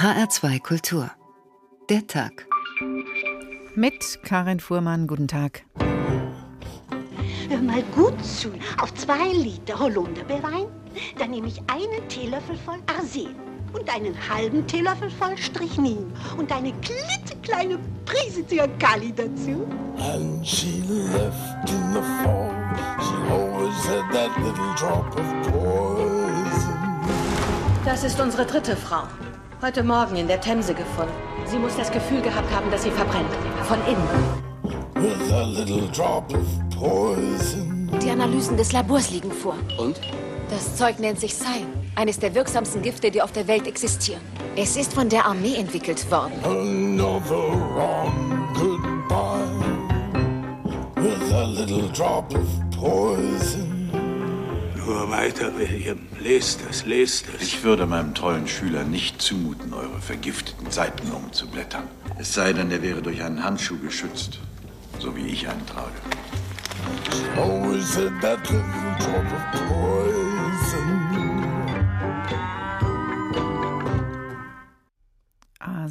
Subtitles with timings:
[0.00, 1.10] HR2 Kultur.
[1.90, 2.46] Der Tag.
[3.74, 5.64] Mit Karin Fuhrmann, guten Tag.
[7.48, 8.50] Hör mal gut zu.
[8.80, 10.66] Auf zwei Liter Holunderbeerwein,
[11.18, 13.34] dann nehme ich einen Teelöffel voll Arsen
[13.72, 19.66] und einen halben Teelöffel voll Strychnin und eine klitzekleine Prise Zyankali dazu.
[19.98, 22.54] And she left in the fall.
[23.00, 26.78] She always had that little drop of poison.
[27.84, 29.02] Das ist unsere dritte Frau.
[29.60, 31.10] Heute Morgen in der Themse gefunden.
[31.46, 33.28] Sie muss das Gefühl gehabt haben, dass sie verbrennt.
[33.64, 34.08] Von innen.
[34.94, 36.46] With a little drop of
[36.78, 37.90] poison.
[38.00, 39.56] Die Analysen des Labors liegen vor.
[39.76, 40.00] Und?
[40.48, 44.20] Das Zeug nennt sich Cyan, eines der wirksamsten Gifte, die auf der Welt existieren.
[44.54, 46.34] Es ist von der Armee entwickelt worden.
[46.44, 49.42] Another wrong goodbye.
[51.02, 52.46] With a little drop of
[52.80, 53.67] poison.
[54.88, 55.98] Nur weiter, William.
[56.18, 57.42] Lest es, lest es.
[57.42, 61.82] Ich würde meinem treuen Schüler nicht zumuten, eure vergifteten Seiten umzublättern.
[62.18, 64.38] Es sei denn, er wäre durch einen Handschuh geschützt,
[64.98, 65.92] so wie ich einen trage.
[67.12, 68.64] She always had that little
[68.98, 70.27] drop of poison.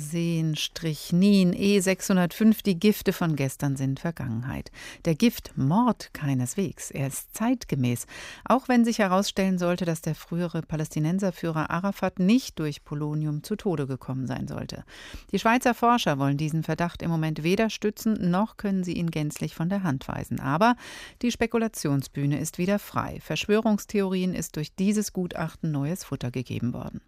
[0.07, 4.71] Arsen, Strychnin, E605, die Gifte von gestern sind Vergangenheit.
[5.03, 8.05] Der Giftmord keineswegs, er ist zeitgemäß,
[8.45, 13.85] auch wenn sich herausstellen sollte, dass der frühere Palästinenserführer Arafat nicht durch Polonium zu Tode
[13.85, 14.85] gekommen sein sollte.
[15.33, 19.55] Die Schweizer Forscher wollen diesen Verdacht im Moment weder stützen, noch können sie ihn gänzlich
[19.55, 20.39] von der Hand weisen.
[20.39, 20.77] Aber
[21.21, 23.19] die Spekulationsbühne ist wieder frei.
[23.21, 27.01] Verschwörungstheorien ist durch dieses Gutachten neues Futter gegeben worden.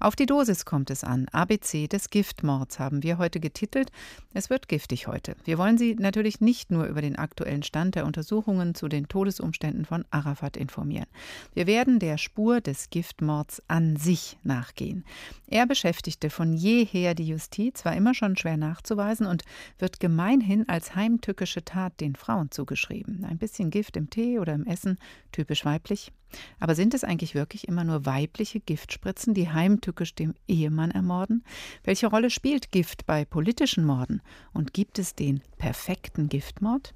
[0.00, 3.92] Auf die Dosis kommt es an, ABC des Giftmords haben wir heute getitelt.
[4.32, 5.36] Es wird giftig heute.
[5.44, 9.84] Wir wollen Sie natürlich nicht nur über den aktuellen Stand der Untersuchungen zu den Todesumständen
[9.84, 11.06] von Arafat informieren.
[11.52, 15.04] Wir werden der Spur des Giftmords an sich nachgehen.
[15.48, 19.42] Er beschäftigte von jeher die Justiz, war immer schon schwer nachzuweisen und
[19.78, 23.26] wird gemeinhin als heimtückische Tat den Frauen zugeschrieben.
[23.26, 24.96] Ein bisschen Gift im Tee oder im Essen,
[25.30, 26.10] typisch weiblich.
[26.58, 31.44] Aber sind es eigentlich wirklich immer nur weibliche Giftspritzen, die heimtückisch dem Ehemann ermorden?
[31.84, 34.22] Welche Rolle spielt Gift bei politischen Morden?
[34.52, 36.94] Und gibt es den perfekten Giftmord?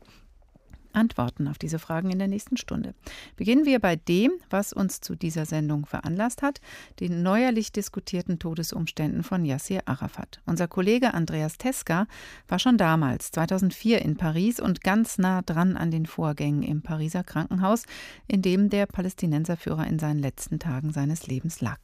[0.94, 2.94] Antworten auf diese Fragen in der nächsten Stunde.
[3.37, 6.60] Beginnen wir bei dem, was uns zu dieser Sendung veranlasst hat,
[7.00, 10.41] den neuerlich diskutierten Todesumständen von Yassir Arafat.
[10.47, 12.06] Unser Kollege Andreas Teska
[12.49, 17.25] war schon damals, 2004, in Paris und ganz nah dran an den Vorgängen im Pariser
[17.25, 17.84] Krankenhaus,
[18.26, 21.78] in dem der Palästinenserführer in seinen letzten Tagen seines Lebens lag.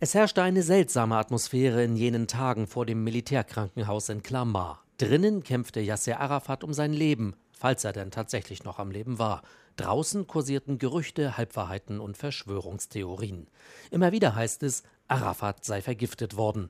[0.00, 4.80] Es herrschte eine seltsame Atmosphäre in jenen Tagen vor dem Militärkrankenhaus in Clamart.
[4.98, 9.40] Drinnen kämpfte Yasser Arafat um sein Leben, falls er denn tatsächlich noch am Leben war.
[9.76, 13.46] Draußen kursierten Gerüchte, Halbwahrheiten und Verschwörungstheorien.
[13.90, 16.68] Immer wieder heißt es, Arafat sei vergiftet worden.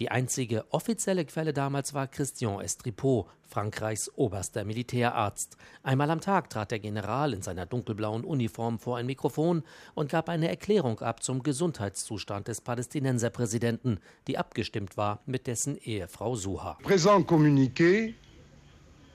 [0.00, 5.56] Die einzige offizielle Quelle damals war Christian Estripot, Frankreichs oberster Militärarzt.
[5.82, 9.62] Einmal am Tag trat der General in seiner dunkelblauen Uniform vor ein Mikrofon
[9.94, 16.36] und gab eine Erklärung ab zum Gesundheitszustand des Palästinenserpräsidenten, die abgestimmt war mit dessen Ehefrau
[16.36, 16.76] Suha.
[16.82, 18.12] Présent communiqué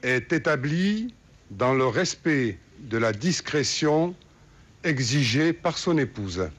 [0.01, 1.13] est établi
[1.49, 4.15] dans le respect de la discrétion
[4.83, 6.49] exigée par son épouse.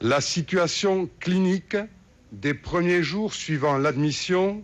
[0.00, 1.76] La situation clinique
[2.32, 4.62] des premiers jours suivant l'admission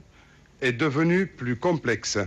[0.60, 2.18] est devenue plus complexe.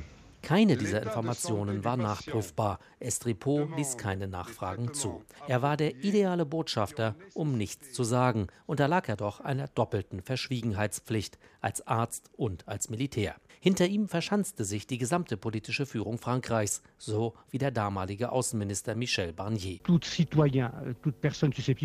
[0.41, 2.79] Keine dieser Informationen war nachprüfbar.
[3.00, 5.23] Estripot ließ keine Nachfragen zu.
[5.47, 11.39] Er war der ideale Botschafter, um nichts zu sagen, unterlag er doch einer doppelten Verschwiegenheitspflicht
[11.61, 13.35] als Arzt und als Militär.
[13.59, 19.33] Hinter ihm verschanzte sich die gesamte politische Führung Frankreichs, so wie der damalige Außenminister Michel
[19.33, 19.79] Barnier.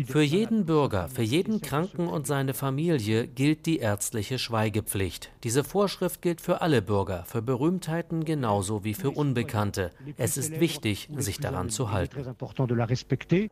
[0.05, 5.31] Für jeden Bürger, für jeden Kranken und seine Familie gilt die ärztliche Schweigepflicht.
[5.43, 9.91] Diese Vorschrift gilt für alle Bürger, für Berühmtheiten genauso wie für Unbekannte.
[10.17, 12.35] Es ist wichtig, sich daran zu halten.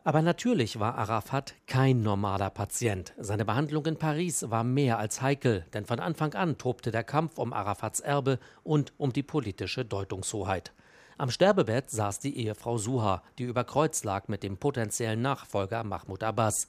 [0.03, 3.13] Aber natürlich war Arafat kein normaler Patient.
[3.18, 7.38] Seine Behandlung in Paris war mehr als heikel, denn von Anfang an tobte der Kampf
[7.38, 8.19] um Arafats Erbe
[8.63, 10.74] und um die politische Deutungshoheit.
[11.18, 16.24] Am Sterbebett saß die Ehefrau Suha, die über Kreuz lag mit dem potenziellen Nachfolger Mahmoud
[16.24, 16.68] Abbas.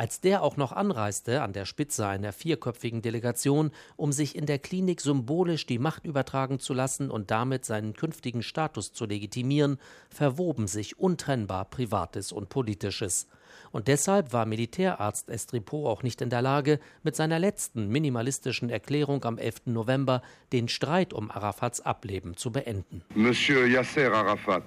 [0.00, 4.58] Als der auch noch anreiste an der Spitze einer vierköpfigen Delegation, um sich in der
[4.58, 9.76] Klinik symbolisch die Macht übertragen zu lassen und damit seinen künftigen Status zu legitimieren,
[10.08, 13.28] verwoben sich untrennbar Privates und Politisches.
[13.72, 19.22] Und deshalb war Militärarzt Estripot auch nicht in der Lage, mit seiner letzten minimalistischen Erklärung
[19.26, 19.66] am 11.
[19.66, 20.22] November
[20.54, 23.02] den Streit um Arafats Ableben zu beenden.
[23.14, 24.64] Monsieur Yasser Arafat,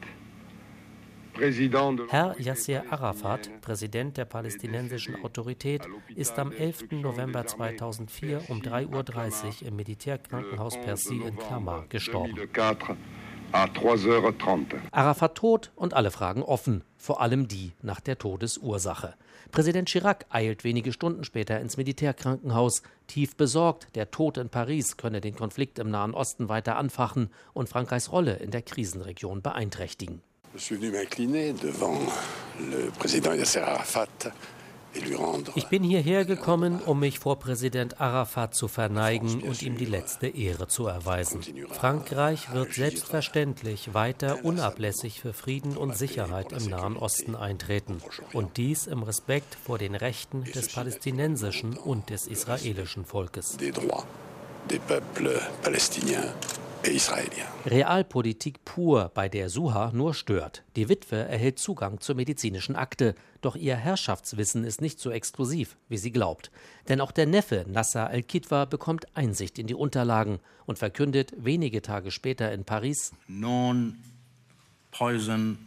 [1.35, 5.81] Herr Yasser Arafat, Präsident der palästinensischen Autorität,
[6.15, 6.91] ist am 11.
[6.91, 12.35] November 2004 um 3.30 Uhr im Militärkrankenhaus Percy in Klammer gestorben.
[14.91, 19.15] Arafat tot und alle Fragen offen, vor allem die nach der Todesursache.
[19.51, 25.21] Präsident Chirac eilt wenige Stunden später ins Militärkrankenhaus, tief besorgt, der Tod in Paris könne
[25.21, 30.21] den Konflikt im Nahen Osten weiter anfachen und Frankreichs Rolle in der Krisenregion beeinträchtigen.
[35.55, 40.27] Ich bin hierher gekommen, um mich vor Präsident Arafat zu verneigen und ihm die letzte
[40.27, 41.41] Ehre zu erweisen.
[41.71, 48.03] Frankreich wird selbstverständlich weiter unablässig für Frieden und Sicherheit im Nahen Osten eintreten.
[48.33, 53.57] Und dies im Respekt vor den Rechten des palästinensischen und des israelischen Volkes.
[54.69, 56.27] Des peuples palestiniens
[57.65, 60.63] Realpolitik pur, bei der Suha nur stört.
[60.75, 65.97] Die Witwe erhält Zugang zur medizinischen Akte, doch ihr Herrschaftswissen ist nicht so exklusiv, wie
[65.97, 66.51] sie glaubt.
[66.89, 72.11] Denn auch der Neffe Nasser al-Kitwa bekommt Einsicht in die Unterlagen und verkündet wenige Tage
[72.11, 73.97] später in Paris: Non
[74.91, 75.57] poison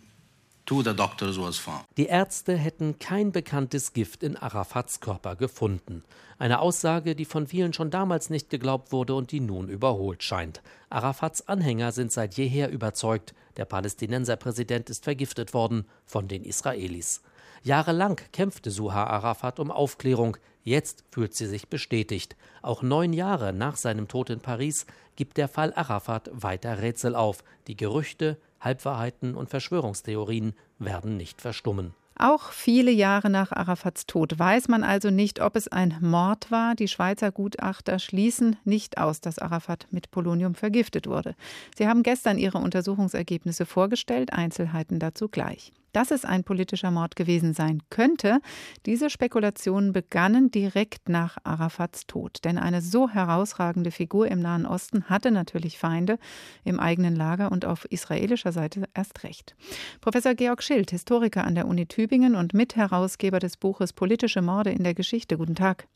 [1.97, 6.03] die Ärzte hätten kein bekanntes Gift in Arafats Körper gefunden.
[6.39, 10.63] Eine Aussage, die von vielen schon damals nicht geglaubt wurde und die nun überholt scheint.
[10.91, 17.23] Arafats Anhänger sind seit jeher überzeugt, der Palästinenserpräsident ist vergiftet worden von den Israelis.
[17.63, 22.37] Jahrelang kämpfte Suha Arafat um Aufklärung, jetzt fühlt sie sich bestätigt.
[22.63, 27.45] Auch neun Jahre nach seinem Tod in Paris gibt der Fall Arafat weiter Rätsel auf.
[27.67, 28.37] Die Gerüchte,
[28.67, 31.95] Halbwahrheiten und Verschwörungstheorien werden nicht verstummen.
[32.19, 36.75] Auch viele Jahre nach Arafats Tod weiß man also nicht, ob es ein Mord war.
[36.75, 41.37] Die Schweizer Gutachter schließen nicht aus, dass Arafat mit Polonium vergiftet wurde.
[41.77, 47.55] Sie haben gestern ihre Untersuchungsergebnisse vorgestellt, Einzelheiten dazu gleich dass es ein politischer Mord gewesen
[47.55, 48.41] sein könnte,
[48.85, 52.45] diese Spekulationen begannen direkt nach Arafats Tod.
[52.45, 56.19] Denn eine so herausragende Figur im Nahen Osten hatte natürlich Feinde
[56.65, 59.57] im eigenen Lager und auf israelischer Seite erst recht.
[60.03, 64.85] Professor Georg Schild, Historiker an der Uni Tübingen und Mitherausgeber des Buches Politische Morde in
[64.85, 65.39] der Geschichte.
[65.39, 65.89] Guten Tag.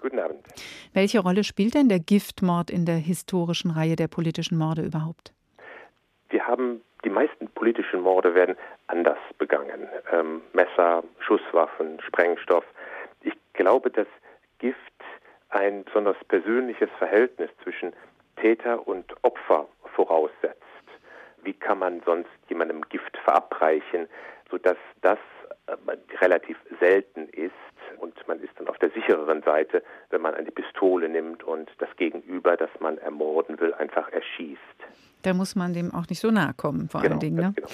[0.00, 0.40] Guten Abend.
[0.92, 5.32] Welche Rolle spielt denn der Giftmord in der historischen Reihe der politischen Morde überhaupt?
[6.28, 8.56] Wir haben die meisten politischen Morde werden
[8.88, 9.88] anders begangen.
[10.10, 12.64] Ähm, Messer, Schusswaffen, Sprengstoff.
[13.22, 14.08] Ich glaube, dass
[14.58, 14.80] Gift
[15.50, 17.92] ein besonders persönliches Verhältnis zwischen
[18.40, 20.64] Täter und Opfer voraussetzt.
[21.44, 24.08] Wie kann man sonst jemandem Gift verabreichen,
[24.50, 25.18] sodass das
[25.68, 25.76] äh,
[26.20, 27.52] relativ selten ist
[27.98, 31.88] und man ist dann auf der sichereren Seite, wenn man eine Pistole nimmt und das
[31.96, 35.05] Gegenüber, das man ermorden will, einfach erschießt.
[35.22, 37.36] Da muss man dem auch nicht so nahe kommen, vor genau, allen Dingen.
[37.36, 37.52] Ne?
[37.54, 37.68] Genau.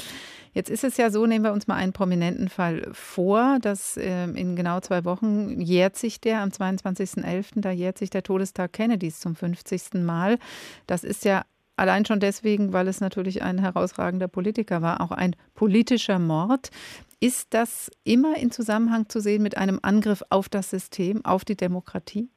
[0.55, 4.25] Jetzt ist es ja so, nehmen wir uns mal einen prominenten Fall vor, dass äh,
[4.25, 9.21] in genau zwei Wochen jährt sich der, am 22.11., da jährt sich der Todestag Kennedys
[9.21, 9.95] zum 50.
[9.95, 10.39] Mal.
[10.87, 11.43] Das ist ja
[11.77, 16.71] allein schon deswegen, weil es natürlich ein herausragender Politiker war, auch ein politischer Mord.
[17.19, 21.57] Ist das immer in Zusammenhang zu sehen mit einem Angriff auf das System, auf die
[21.57, 22.29] Demokratie?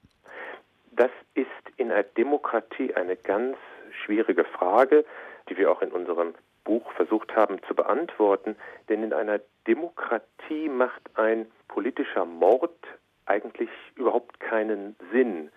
[0.95, 3.57] Das ist in einer Demokratie eine ganz
[4.05, 5.05] schwierige Frage,
[5.49, 8.55] die wir auch in unserem Buch versucht haben zu beantworten.
[8.89, 12.75] Denn in einer Demokratie macht ein politischer Mord
[13.25, 15.51] eigentlich überhaupt keinen Sinn.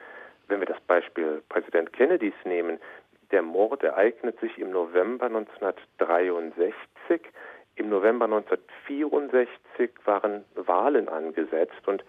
[0.49, 2.79] Wenn wir das Beispiel Präsident Kennedys nehmen,
[3.31, 7.21] der Mord ereignet sich im November 1963.
[7.77, 12.03] Im November 1964 waren Wahlen angesetzt und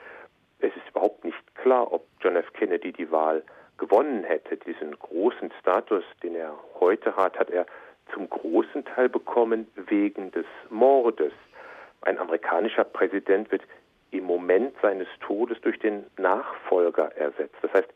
[0.60, 2.52] es ist überhaupt nicht klar, ob John F.
[2.54, 3.44] Kennedy die Wahl
[3.80, 4.58] gewonnen hätte.
[4.58, 7.66] Diesen großen Status, den er heute hat, hat er
[8.14, 11.34] zum großen Teil bekommen wegen des Mordes.
[12.02, 13.64] Ein amerikanischer Präsident wird
[14.12, 17.56] im Moment seines Todes durch den Nachfolger ersetzt.
[17.62, 17.90] Das heißt,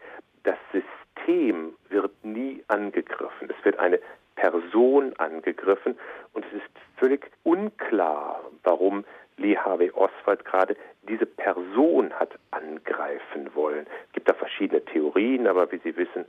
[0.43, 3.49] das System wird nie angegriffen.
[3.49, 3.99] Es wird eine
[4.35, 5.97] Person angegriffen
[6.33, 9.05] und es ist völlig unklar, warum
[9.37, 10.75] Lee Harvey Oswald gerade
[11.07, 13.85] diese Person hat angreifen wollen.
[14.07, 16.25] Es gibt da verschiedene Theorien, aber wie Sie wissen,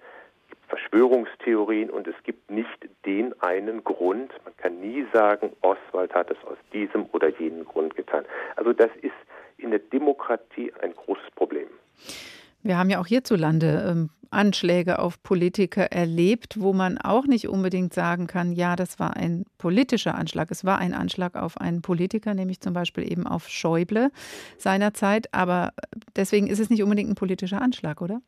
[0.68, 4.32] Verschwörungstheorien und es gibt nicht den einen Grund.
[4.44, 8.24] Man kann nie sagen, Oswald hat es aus diesem oder jenem Grund getan.
[8.56, 9.12] Also das ist
[9.58, 11.68] in der Demokratie ein großes Problem.
[12.64, 17.92] Wir haben ja auch hierzulande ähm, Anschläge auf Politiker erlebt, wo man auch nicht unbedingt
[17.92, 20.50] sagen kann, ja, das war ein politischer Anschlag.
[20.50, 24.10] Es war ein Anschlag auf einen Politiker, nämlich zum Beispiel eben auf Schäuble
[24.56, 25.26] seinerzeit.
[25.32, 25.72] Aber
[26.16, 28.22] deswegen ist es nicht unbedingt ein politischer Anschlag, oder?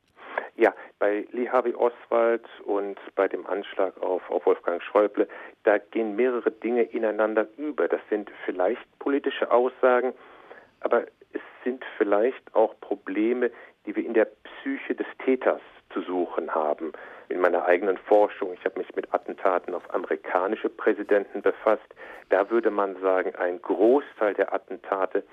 [0.56, 5.26] Ja, bei Lee Harvey Oswald und bei dem Anschlag auf, auf Wolfgang Schäuble,
[5.64, 7.88] da gehen mehrere Dinge ineinander über.
[7.88, 10.12] Das sind vielleicht politische Aussagen,
[10.80, 13.50] aber es sind vielleicht auch Probleme,
[13.86, 16.92] die wir in der Psyche des Täters zu suchen haben.
[17.28, 21.86] In meiner eigenen Forschung, ich habe mich mit Attentaten auf amerikanische Präsidenten befasst,
[22.28, 25.24] da würde man sagen, ein Großteil der Attentate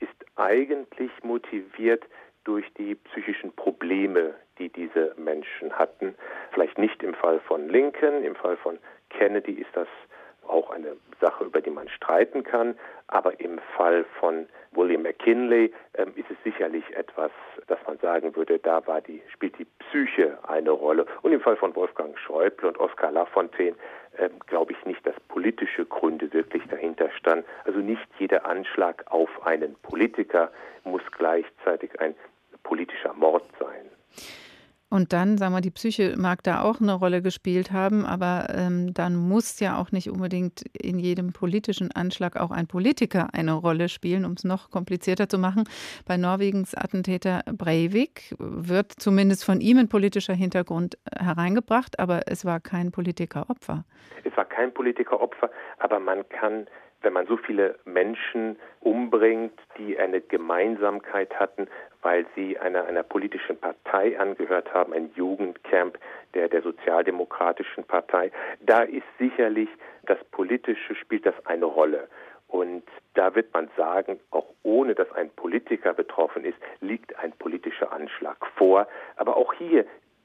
[0.00, 2.04] ist eigentlich motiviert
[2.44, 6.14] durch die psychischen Probleme, die diese Menschen hatten.
[6.52, 8.78] Vielleicht nicht im Fall von Lincoln, im Fall von
[9.10, 9.88] Kennedy ist das
[10.46, 12.78] auch eine Sache, über die man streiten kann.
[13.08, 17.30] Aber im Fall von William McKinley ähm, ist es sicherlich etwas,
[17.66, 21.06] dass man sagen würde, da war die, spielt die Psyche eine Rolle.
[21.22, 23.76] Und im Fall von Wolfgang Schäuble und Oskar Lafontaine
[24.18, 27.44] ähm, glaube ich nicht, dass politische Gründe wirklich dahinter standen.
[27.64, 30.50] Also nicht jeder Anschlag auf einen Politiker
[30.84, 32.14] muss gleichzeitig ein
[32.62, 33.90] politischer Mord sein.
[34.96, 38.94] Und dann, sagen wir, die Psyche mag da auch eine Rolle gespielt haben, aber ähm,
[38.94, 43.90] dann muss ja auch nicht unbedingt in jedem politischen Anschlag auch ein Politiker eine Rolle
[43.90, 45.64] spielen, um es noch komplizierter zu machen.
[46.06, 52.58] Bei Norwegens Attentäter Breivik wird zumindest von ihm ein politischer Hintergrund hereingebracht, aber es war
[52.58, 53.84] kein Politikeropfer.
[54.24, 56.68] Es war kein Politikeropfer, aber man kann
[57.02, 61.68] wenn man so viele Menschen umbringt, die eine Gemeinsamkeit hatten,
[62.02, 65.98] weil sie einer, einer politischen Partei angehört haben, ein Jugendcamp
[66.34, 69.68] der, der Sozialdemokratischen Partei, da ist sicherlich
[70.06, 72.08] das Politische spielt das eine Rolle.
[72.48, 72.84] Und
[73.14, 78.36] da wird man sagen, auch ohne dass ein Politiker betroffen ist, liegt ein politischer Anschlag
[78.56, 78.86] vor.
[79.16, 79.84] Aber auch hier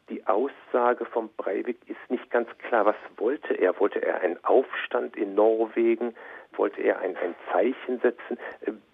[0.10, 2.86] die Aussage von Breivik ist nicht ganz klar.
[2.86, 3.80] Was wollte er?
[3.80, 6.14] Wollte er einen Aufstand in Norwegen?
[6.56, 8.38] Wollte er ein, ein Zeichen setzen?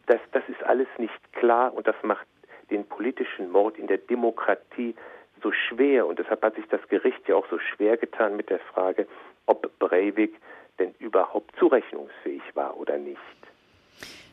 [0.05, 2.27] Das, das ist alles nicht klar und das macht
[2.69, 4.95] den politischen Mord in der Demokratie
[5.41, 6.05] so schwer.
[6.07, 9.07] Und deshalb hat sich das Gericht ja auch so schwer getan mit der Frage,
[9.45, 10.35] ob Breivik
[10.79, 13.17] denn überhaupt zurechnungsfähig war oder nicht.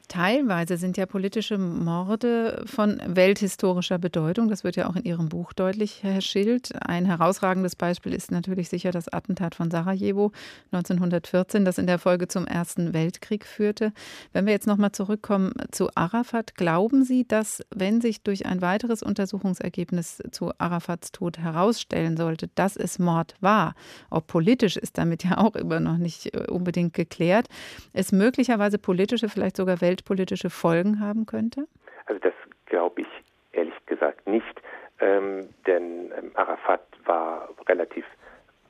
[0.09, 4.49] Teilweise sind ja politische Morde von welthistorischer Bedeutung.
[4.49, 6.73] Das wird ja auch in Ihrem Buch deutlich, Herr Schild.
[6.87, 10.33] Ein herausragendes Beispiel ist natürlich sicher das Attentat von Sarajevo
[10.73, 13.93] 1914, das in der Folge zum Ersten Weltkrieg führte.
[14.33, 19.03] Wenn wir jetzt nochmal zurückkommen zu Arafat, glauben Sie, dass, wenn sich durch ein weiteres
[19.03, 23.75] Untersuchungsergebnis zu Arafats Tod herausstellen sollte, dass es Mord war,
[24.11, 27.47] ob politisch ist damit ja auch immer noch nicht äh, unbedingt geklärt,
[27.93, 31.69] es möglicherweise politische, vielleicht sogar Welt weltpolitische Folgen haben könnte?
[32.07, 32.33] Also das
[32.67, 33.09] glaube ich
[33.53, 34.61] ehrlich gesagt nicht,
[34.99, 38.05] ähm, denn ähm, Arafat war relativ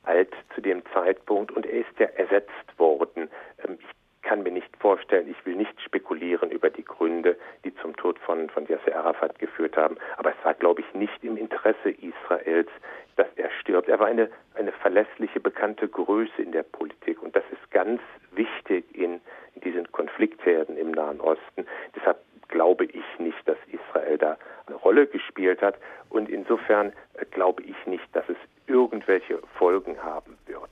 [0.03, 3.29] alt zu dem Zeitpunkt und er ist ja ersetzt worden.
[3.65, 3.87] Ähm, ich
[4.25, 8.49] kann mir nicht vorstellen, ich will nicht spekulieren über die Gründe, die zum Tod von,
[8.49, 12.69] von Yasser Arafat geführt haben, aber es war, glaube ich, nicht im Interesse Israels,
[13.15, 13.87] dass er stirbt.
[13.87, 18.01] Er war eine, eine verlässliche, bekannte Größe in der Politik und das ist ganz
[18.31, 19.21] wichtig in
[19.63, 21.65] diesen Konfliktherden im Nahen Osten.
[21.95, 22.17] Deshalb
[22.47, 25.75] glaube ich nicht, dass Israel da eine Rolle gespielt hat.
[26.09, 30.69] Und insofern äh, glaube ich nicht, dass es irgendwelche Folgen haben wird.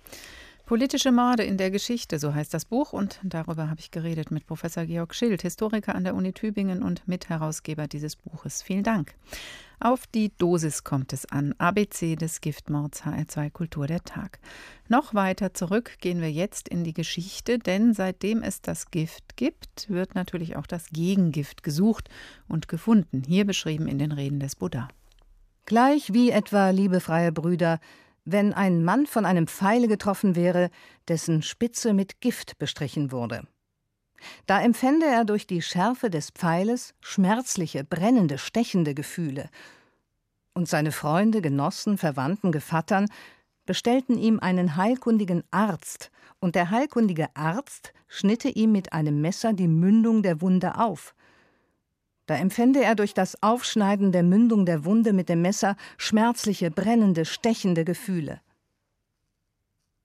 [0.66, 4.48] Politische Morde in der Geschichte, so heißt das Buch, und darüber habe ich geredet mit
[4.48, 8.62] Professor Georg Schild, Historiker an der Uni Tübingen und Mitherausgeber dieses Buches.
[8.62, 9.14] Vielen Dank.
[9.82, 11.54] Auf die Dosis kommt es an.
[11.58, 14.40] ABC des Giftmords HR2 Kultur der Tag.
[14.88, 19.90] Noch weiter zurück gehen wir jetzt in die Geschichte, denn seitdem es das Gift gibt,
[19.90, 22.10] wird natürlich auch das Gegengift gesucht
[22.48, 24.88] und gefunden, hier beschrieben in den Reden des Buddha.
[25.66, 27.80] Gleich wie etwa, liebe freie Brüder,
[28.26, 30.70] wenn ein Mann von einem Pfeile getroffen wäre,
[31.08, 33.48] dessen Spitze mit Gift bestrichen wurde.
[34.46, 39.50] Da empfände er durch die Schärfe des Pfeiles schmerzliche, brennende, stechende Gefühle.
[40.54, 43.10] Und seine Freunde, Genossen, Verwandten, Gevattern
[43.66, 49.70] bestellten ihm einen heilkundigen Arzt, und der heilkundige Arzt schnitte ihm mit einem Messer die
[49.70, 51.16] Mündung der Wunde auf,
[52.26, 57.26] da empfände er durch das Aufschneiden der Mündung der Wunde mit dem Messer schmerzliche, brennende,
[57.26, 58.40] stechende Gefühle.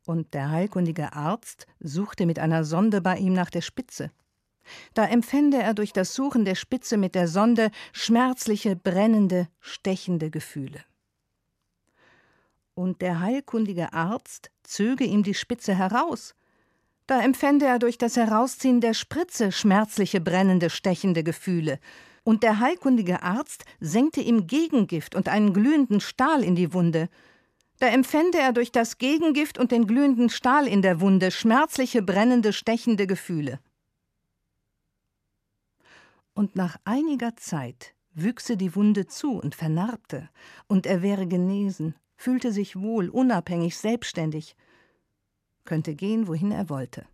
[0.05, 4.11] Und der heilkundige Arzt suchte mit einer Sonde bei ihm nach der Spitze.
[4.95, 10.83] Da empfände er durch das Suchen der Spitze mit der Sonde schmerzliche, brennende, stechende Gefühle.
[12.75, 16.35] Und der heilkundige Arzt zöge ihm die Spitze heraus.
[17.07, 21.79] Da empfände er durch das Herausziehen der Spritze schmerzliche, brennende, stechende Gefühle
[22.28, 27.08] und der heilkundige Arzt senkte ihm Gegengift und einen glühenden Stahl in die Wunde.
[27.78, 32.52] Da empfände er durch das Gegengift und den glühenden Stahl in der Wunde schmerzliche, brennende,
[32.52, 33.61] stechende Gefühle.
[36.35, 40.28] Und nach einiger Zeit wüchse die Wunde zu und vernarbte,
[40.66, 44.54] und er wäre genesen, fühlte sich wohl, unabhängig, selbstständig,
[45.64, 47.06] könnte gehen, wohin er wollte.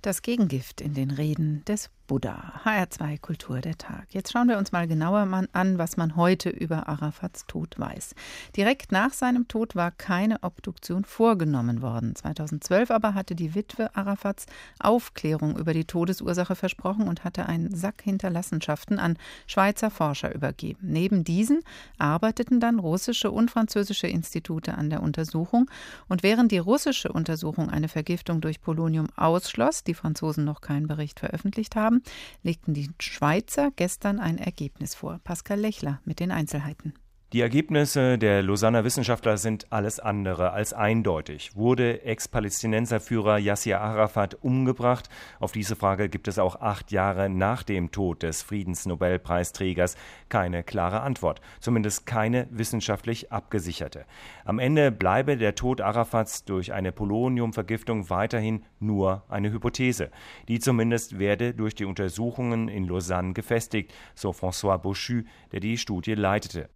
[0.00, 2.60] Das Gegengift in den Reden des Buddha.
[2.66, 4.04] HR2 Kultur der Tag.
[4.10, 8.14] Jetzt schauen wir uns mal genauer an, was man heute über Arafats Tod weiß.
[8.54, 12.14] Direkt nach seinem Tod war keine Obduktion vorgenommen worden.
[12.14, 14.44] 2012 aber hatte die Witwe Arafats
[14.78, 19.16] Aufklärung über die Todesursache versprochen und hatte einen Sack Hinterlassenschaften an
[19.46, 20.80] Schweizer Forscher übergeben.
[20.82, 21.60] Neben diesen
[21.96, 25.70] arbeiteten dann russische und französische Institute an der Untersuchung.
[26.10, 31.18] Und während die russische Untersuchung eine Vergiftung durch Polonium ausschloss, die Franzosen noch keinen Bericht
[31.18, 32.01] veröffentlicht haben,
[32.42, 35.20] legten die Schweizer gestern ein Ergebnis vor.
[35.24, 36.94] Pascal Lechler mit den Einzelheiten.
[37.32, 41.52] Die Ergebnisse der Lausanner Wissenschaftler sind alles andere als eindeutig.
[41.54, 45.08] Wurde Ex-Palästinenserführer Yassir Arafat umgebracht?
[45.40, 49.96] Auf diese Frage gibt es auch acht Jahre nach dem Tod des Friedensnobelpreisträgers
[50.28, 54.04] keine klare Antwort, zumindest keine wissenschaftlich abgesicherte.
[54.44, 60.10] Am Ende bleibe der Tod Arafats durch eine Poloniumvergiftung weiterhin nur eine Hypothese.
[60.48, 66.12] Die zumindest werde durch die Untersuchungen in Lausanne gefestigt, so François Bauchu, der die Studie
[66.12, 66.68] leitete.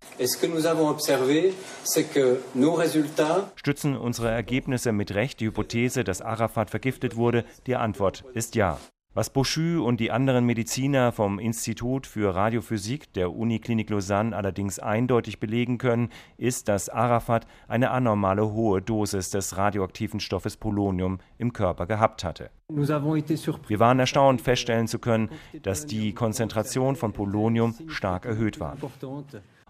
[3.57, 7.45] Stützen unsere Ergebnisse mit Recht die Hypothese, dass Arafat vergiftet wurde?
[7.67, 8.79] Die Antwort ist ja.
[9.17, 15.41] Was Bauchu und die anderen Mediziner vom Institut für Radiophysik der Uniklinik Lausanne allerdings eindeutig
[15.41, 21.87] belegen können, ist, dass Arafat eine anormale hohe Dosis des radioaktiven Stoffes Polonium im Körper
[21.87, 22.51] gehabt hatte.
[22.69, 25.31] Wir waren erstaunt, feststellen zu können,
[25.63, 28.77] dass die Konzentration von Polonium stark erhöht war.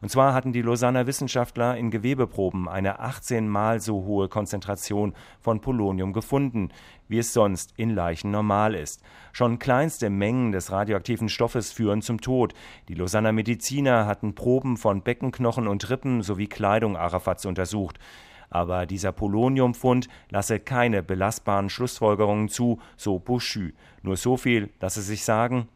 [0.03, 5.63] Und zwar hatten die Lausanner Wissenschaftler in Gewebeproben eine 18 mal so hohe Konzentration von
[5.63, 6.69] Polonium gefunden,
[7.09, 9.03] wie es sonst in Leichen normal ist.
[9.33, 12.53] Schon kleinste Mengen des radioaktiven Stoffes führen zum Tod.
[12.89, 17.99] Die Lausanner Mediziner hatten Proben von Beckenknochen und Rippen sowie Kleidung Arafats untersucht.
[18.51, 23.71] Aber dieser Poloniumfund lasse keine belastbaren Schlussfolgerungen zu, so Bouchu.
[24.03, 25.69] Nur so viel lasse sich sagen.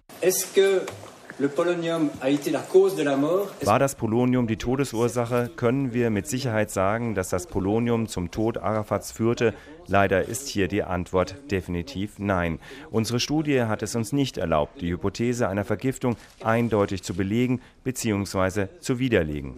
[3.64, 8.59] War das Polonium die Todesursache, können wir mit Sicherheit sagen, dass das Polonium zum Tod
[8.59, 9.55] Arafats führte.
[9.87, 12.59] Leider ist hier die Antwort definitiv nein.
[12.90, 18.66] Unsere Studie hat es uns nicht erlaubt, die Hypothese einer Vergiftung eindeutig zu belegen bzw.
[18.79, 19.55] zu widerlegen.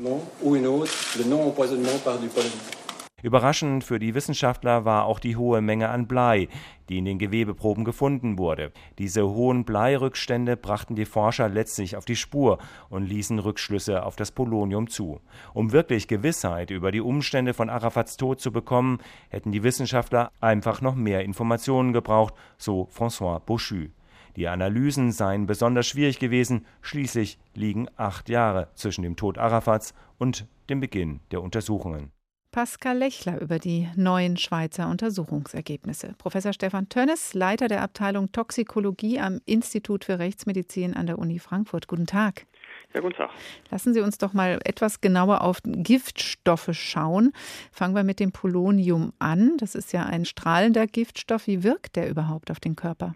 [3.22, 6.48] Überraschend für die Wissenschaftler war auch die hohe Menge an Blei,
[6.88, 8.72] die in den Gewebeproben gefunden wurde.
[8.98, 12.58] Diese hohen Bleirückstände brachten die Forscher letztlich auf die Spur
[12.90, 15.20] und ließen Rückschlüsse auf das Polonium zu.
[15.54, 20.80] Um wirklich Gewissheit über die Umstände von Arafats Tod zu bekommen, hätten die Wissenschaftler einfach
[20.80, 23.90] noch mehr Informationen gebraucht, so François Bauchu.
[24.34, 30.48] Die Analysen seien besonders schwierig gewesen, schließlich liegen acht Jahre zwischen dem Tod Arafats und
[30.68, 32.10] dem Beginn der Untersuchungen.
[32.52, 36.14] Pascal Lechler über die neuen Schweizer Untersuchungsergebnisse.
[36.18, 41.88] Professor Stefan Tönnes, Leiter der Abteilung Toxikologie am Institut für Rechtsmedizin an der Uni Frankfurt.
[41.88, 42.44] Guten Tag.
[42.92, 43.30] Ja, guten Tag.
[43.70, 47.32] Lassen Sie uns doch mal etwas genauer auf Giftstoffe schauen.
[47.72, 49.56] Fangen wir mit dem Polonium an.
[49.56, 51.46] Das ist ja ein strahlender Giftstoff.
[51.46, 53.14] Wie wirkt der überhaupt auf den Körper?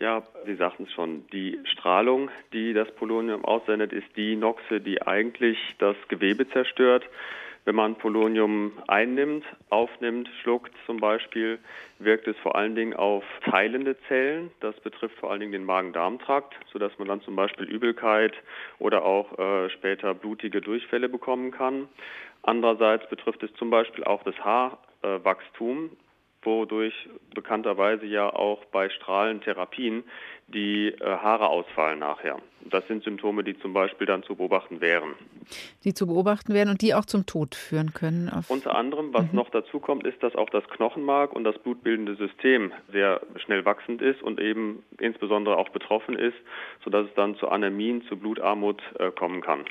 [0.00, 1.26] Ja, Sie sagten es schon.
[1.32, 7.04] Die Strahlung, die das Polonium aussendet, ist die Noxe, die eigentlich das Gewebe zerstört.
[7.66, 11.58] Wenn man Polonium einnimmt, aufnimmt, schluckt zum Beispiel,
[11.98, 14.52] wirkt es vor allen Dingen auf teilende Zellen.
[14.60, 18.34] Das betrifft vor allen Dingen den Magen-Darm-Trakt, sodass man dann zum Beispiel Übelkeit
[18.78, 21.88] oder auch äh, später blutige Durchfälle bekommen kann.
[22.42, 25.90] Andererseits betrifft es zum Beispiel auch das Haarwachstum,
[26.42, 26.94] wodurch
[27.34, 30.04] bekannterweise ja auch bei Strahlentherapien
[30.48, 32.38] die äh, Haare ausfallen nachher.
[32.70, 35.14] Das sind Symptome, die zum Beispiel dann zu beobachten wären.
[35.84, 38.30] Die zu beobachten wären und die auch zum Tod führen können.
[38.48, 39.36] Unter anderem, was mhm.
[39.36, 44.02] noch dazu kommt, ist, dass auch das Knochenmark und das blutbildende System sehr schnell wachsend
[44.02, 46.36] ist und eben insbesondere auch betroffen ist,
[46.82, 49.64] sodass es dann zu Anämien, zu Blutarmut äh, kommen kann.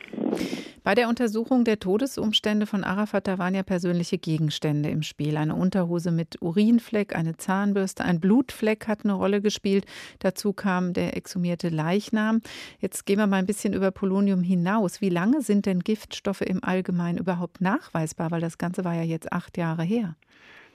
[0.83, 5.35] Bei der Untersuchung der Todesumstände von Arafat, da waren ja persönliche Gegenstände im Spiel.
[5.35, 9.85] Eine Unterhose mit Urinfleck, eine Zahnbürste, ein Blutfleck hat eine Rolle gespielt.
[10.19, 12.41] Dazu kam der exhumierte Leichnam.
[12.79, 15.01] Jetzt gehen wir mal ein bisschen über Polonium hinaus.
[15.01, 18.31] Wie lange sind denn Giftstoffe im Allgemeinen überhaupt nachweisbar?
[18.31, 20.15] Weil das Ganze war ja jetzt acht Jahre her.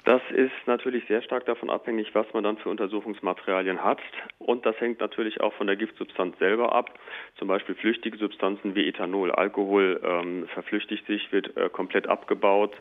[0.04, 4.00] Das ist natürlich sehr stark davon abhängig, was man dann für Untersuchungsmaterialien hat.
[4.38, 6.98] Und das hängt natürlich auch von der Giftsubstanz selber ab.
[7.36, 12.74] Zum Beispiel flüchtige Substanzen wie Ethanol, Alkohol ähm, verflüchtigt sich, wird äh, komplett abgebaut.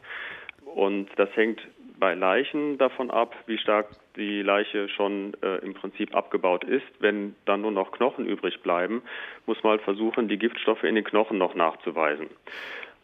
[0.63, 1.61] Und das hängt
[1.99, 3.87] bei Leichen davon ab, wie stark
[4.19, 6.85] die Leiche schon äh, im Prinzip abgebaut ist.
[6.99, 9.01] Wenn dann nur noch Knochen übrig bleiben,
[9.47, 12.27] muss man halt versuchen, die Giftstoffe in den Knochen noch nachzuweisen.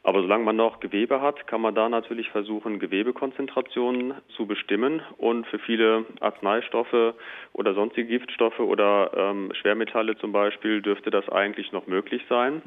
[0.05, 5.01] Aber solange man noch Gewebe hat, kann man da natürlich versuchen, Gewebekonzentrationen zu bestimmen.
[5.17, 7.15] Und für viele Arzneistoffe
[7.53, 12.61] oder sonstige Giftstoffe oder ähm, Schwermetalle zum Beispiel dürfte das eigentlich noch möglich sein.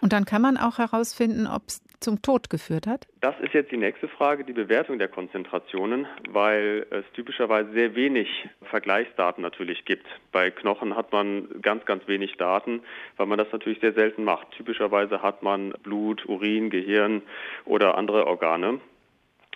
[0.00, 3.06] Und dann kann man auch herausfinden, ob es zum Tod geführt hat?
[3.20, 8.28] Das ist jetzt die nächste Frage, die Bewertung der Konzentrationen, weil es typischerweise sehr wenig
[8.62, 10.06] Vergleichsdaten natürlich gibt.
[10.32, 12.80] Bei Knochen hat man ganz, ganz wenig Daten,
[13.16, 14.50] weil man das natürlich sehr selten macht.
[14.52, 17.22] Typischerweise hat man Blut, Urin, Gehirn
[17.66, 18.80] oder andere Organe.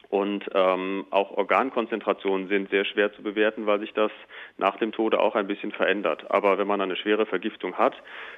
[0.08, 4.12] Und ähm, auch Organkonzentrationen sind sehr schwer zu bewerten, weil sich das
[4.58, 6.30] nach dem Tode auch ein bisschen verändert.
[6.30, 7.94] Aber wenn man eine schwere Vergiftung hat,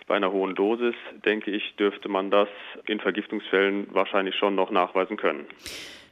[0.06, 2.48] bei einer hohen Dosis, denke ich, dürfte man das
[2.86, 5.46] in Vergiftungsfällen wahrscheinlich schon noch nachweisen können.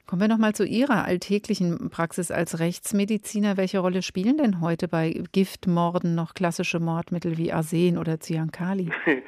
[0.07, 3.57] Kommen wir noch mal zu Ihrer alltäglichen Praxis als Rechtsmediziner.
[3.57, 8.91] Welche Rolle spielen denn heute bei Giftmorden noch klassische Mordmittel wie Arsen oder Cyankali?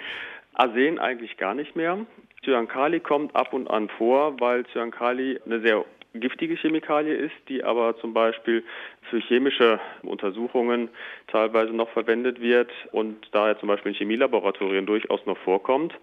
[0.53, 2.05] Arsen eigentlich gar nicht mehr.
[2.45, 5.85] Cyankali kommt ab und an vor, weil Cyankali eine sehr
[6.17, 8.65] giftige Chemikalie ist, die aber zum Beispiel
[9.11, 10.89] für chemische Untersuchungen
[11.29, 15.95] teilweise noch verwendet wird und daher zum Beispiel in Chemielaboratorien durchaus noch vorkommt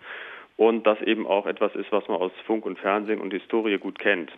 [0.57, 3.99] und das eben auch etwas ist, was man aus Funk und Fernsehen und Historie gut
[3.99, 4.31] kennt.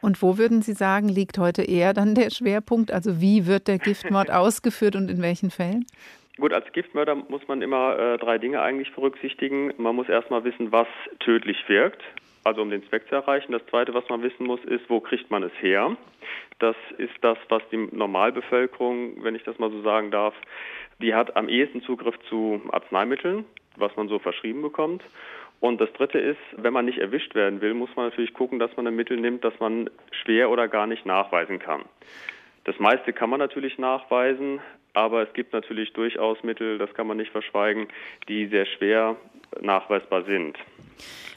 [0.00, 2.92] Und wo würden Sie sagen, liegt heute eher dann der Schwerpunkt?
[2.92, 5.86] Also wie wird der Giftmord ausgeführt und in welchen Fällen?
[6.38, 9.72] Gut, als Giftmörder muss man immer äh, drei Dinge eigentlich berücksichtigen.
[9.78, 10.86] Man muss erstmal wissen, was
[11.18, 12.02] tödlich wirkt
[12.46, 13.52] also um den Zweck zu erreichen.
[13.52, 15.96] Das Zweite, was man wissen muss, ist, wo kriegt man es her?
[16.60, 20.34] Das ist das, was die Normalbevölkerung, wenn ich das mal so sagen darf,
[21.00, 23.44] die hat am ehesten Zugriff zu Arzneimitteln,
[23.76, 25.02] was man so verschrieben bekommt.
[25.58, 28.76] Und das Dritte ist, wenn man nicht erwischt werden will, muss man natürlich gucken, dass
[28.76, 31.82] man ein Mittel nimmt, das man schwer oder gar nicht nachweisen kann.
[32.64, 34.60] Das meiste kann man natürlich nachweisen,
[34.96, 37.88] aber es gibt natürlich durchaus Mittel, das kann man nicht verschweigen,
[38.28, 39.16] die sehr schwer
[39.60, 40.56] nachweisbar sind.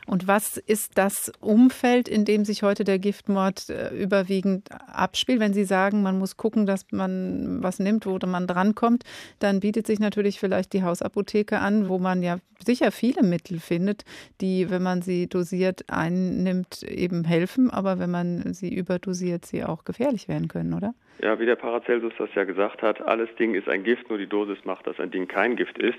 [0.07, 5.39] Und was ist das Umfeld, in dem sich heute der Giftmord äh, überwiegend abspielt?
[5.39, 9.03] Wenn Sie sagen, man muss gucken, dass man was nimmt, wo man drankommt,
[9.39, 14.03] dann bietet sich natürlich vielleicht die Hausapotheke an, wo man ja sicher viele Mittel findet,
[14.41, 19.83] die, wenn man sie dosiert einnimmt, eben helfen, aber wenn man sie überdosiert, sie auch
[19.83, 20.93] gefährlich werden können, oder?
[21.21, 24.27] Ja, wie der Paracelsus das ja gesagt hat, alles Ding ist ein Gift, nur die
[24.27, 25.97] Dosis macht, dass ein Ding kein Gift ist.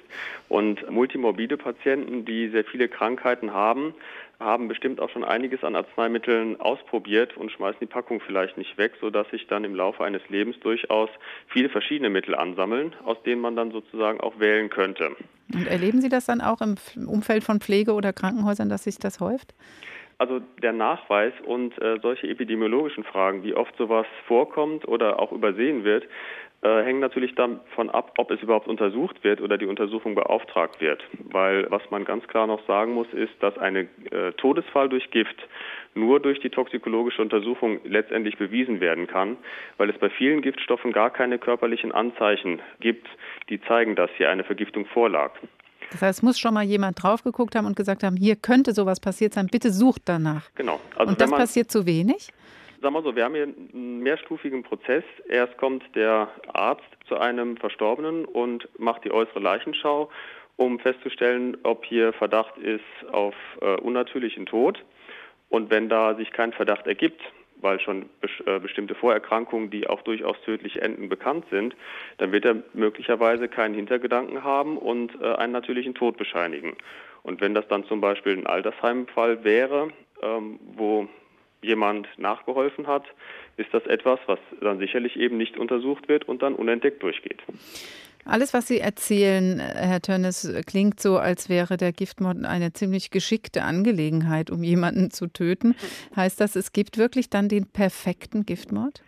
[0.49, 3.93] Und multimorbide Patienten, die sehr viele Krankheiten haben,
[4.39, 8.93] haben bestimmt auch schon einiges an Arzneimitteln ausprobiert und schmeißen die Packung vielleicht nicht weg,
[9.01, 11.11] sodass sich dann im Laufe eines Lebens durchaus
[11.49, 15.11] viele verschiedene Mittel ansammeln, aus denen man dann sozusagen auch wählen könnte.
[15.53, 19.19] Und erleben Sie das dann auch im Umfeld von Pflege- oder Krankenhäusern, dass sich das
[19.19, 19.55] häuft?
[20.21, 25.83] Also der Nachweis und äh, solche epidemiologischen Fragen, wie oft sowas vorkommt oder auch übersehen
[25.83, 26.07] wird,
[26.63, 31.03] äh, hängen natürlich davon ab, ob es überhaupt untersucht wird oder die Untersuchung beauftragt wird.
[31.31, 35.37] Weil was man ganz klar noch sagen muss, ist, dass ein äh, Todesfall durch Gift
[35.95, 39.37] nur durch die toxikologische Untersuchung letztendlich bewiesen werden kann,
[39.77, 43.09] weil es bei vielen Giftstoffen gar keine körperlichen Anzeichen gibt,
[43.49, 45.33] die zeigen, dass hier eine Vergiftung vorlag.
[45.91, 48.73] Das heißt, es muss schon mal jemand drauf geguckt haben und gesagt haben, hier könnte
[48.73, 50.49] sowas passiert sein, bitte sucht danach.
[50.55, 50.79] Genau.
[50.95, 52.29] Also und das man, passiert zu wenig?
[52.83, 55.05] Sagen wir so, wir haben hier einen mehrstufigen Prozess.
[55.29, 60.11] Erst kommt der Arzt zu einem Verstorbenen und macht die äußere Leichenschau,
[60.57, 62.81] um festzustellen, ob hier Verdacht ist
[63.13, 64.83] auf äh, unnatürlichen Tod.
[65.51, 67.21] Und wenn da sich kein Verdacht ergibt,
[67.57, 68.09] weil schon
[68.47, 71.77] äh, bestimmte Vorerkrankungen, die auch durchaus tödlich enden, bekannt sind,
[72.17, 76.77] dann wird er möglicherweise keinen Hintergedanken haben und äh, einen natürlichen Tod bescheinigen.
[77.25, 79.91] Und wenn das dann zum Beispiel ein Altersheimfall wäre,
[80.23, 81.09] ähm, wo
[81.63, 83.05] jemand nachgeholfen hat,
[83.57, 87.43] ist das etwas, was dann sicherlich eben nicht untersucht wird und dann unentdeckt durchgeht.
[88.25, 93.63] Alles, was Sie erzählen, Herr Tönnes, klingt so, als wäre der Giftmord eine ziemlich geschickte
[93.63, 95.75] Angelegenheit, um jemanden zu töten.
[96.17, 99.03] Heißt das, es gibt wirklich dann den perfekten Giftmord?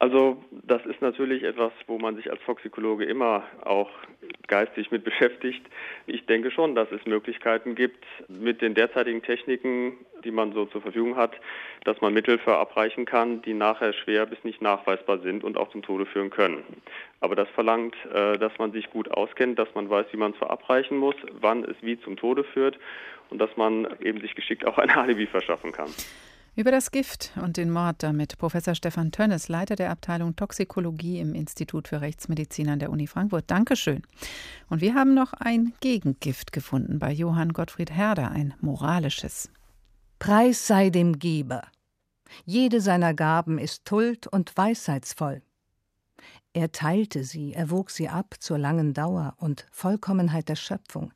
[0.00, 3.90] Also das ist natürlich etwas, wo man sich als Toxikologe immer auch
[4.48, 5.60] geistig mit beschäftigt.
[6.06, 10.80] Ich denke schon, dass es Möglichkeiten gibt, mit den derzeitigen Techniken, die man so zur
[10.80, 11.32] Verfügung hat,
[11.84, 15.82] dass man Mittel verabreichen kann, die nachher schwer bis nicht nachweisbar sind und auch zum
[15.82, 16.64] Tode führen können.
[17.20, 20.38] Aber das verlangt, äh, dass man sich gut auskennt, dass man weiß, wie man es
[20.38, 22.78] verabreichen muss, wann es wie zum Tode führt
[23.28, 25.90] und dass man eben sich geschickt auch ein Alibi verschaffen kann.
[26.56, 31.34] Über das Gift und den Mord damit Professor Stefan Tönnes, Leiter der Abteilung Toxikologie im
[31.34, 33.44] Institut für Rechtsmedizin an der Uni Frankfurt.
[33.46, 34.02] Dankeschön.
[34.68, 39.48] Und wir haben noch ein Gegengift gefunden bei Johann Gottfried Herder, ein moralisches.
[40.18, 41.62] Preis sei dem Geber.
[42.44, 45.42] Jede seiner Gaben ist Tuld und weisheitsvoll.
[46.52, 51.12] Er teilte sie, erwog sie ab zur langen Dauer und Vollkommenheit der Schöpfung.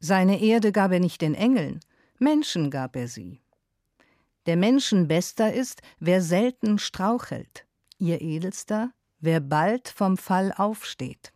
[0.00, 1.80] Seine Erde gab er nicht den Engeln,
[2.18, 3.40] Menschen gab er sie.
[4.46, 7.66] Der Menschen bester ist, wer selten strauchelt,
[7.98, 11.32] ihr edelster, wer bald vom Fall aufsteht.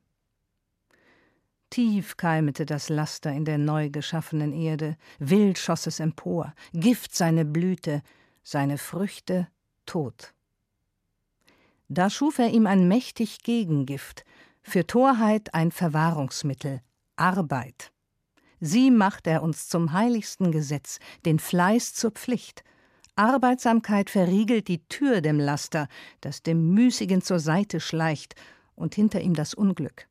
[1.71, 7.45] Tief keimete das Laster in der neu geschaffenen Erde, wild schoss es empor, Gift seine
[7.45, 8.03] Blüte,
[8.43, 9.49] seine Früchte
[9.87, 10.35] Tod.
[11.89, 14.25] Da schuf er ihm ein mächtig Gegengift,
[14.63, 16.81] für Torheit ein Verwahrungsmittel,
[17.17, 17.93] Arbeit.
[18.61, 22.63] Sie macht er uns zum heiligsten Gesetz, den Fleiß zur Pflicht.
[23.21, 25.89] Arbeitsamkeit verriegelt die Tür dem Laster,
[26.23, 28.35] das dem Müßigen zur Seite schleicht,
[28.75, 30.09] und hinter ihm das Unglück.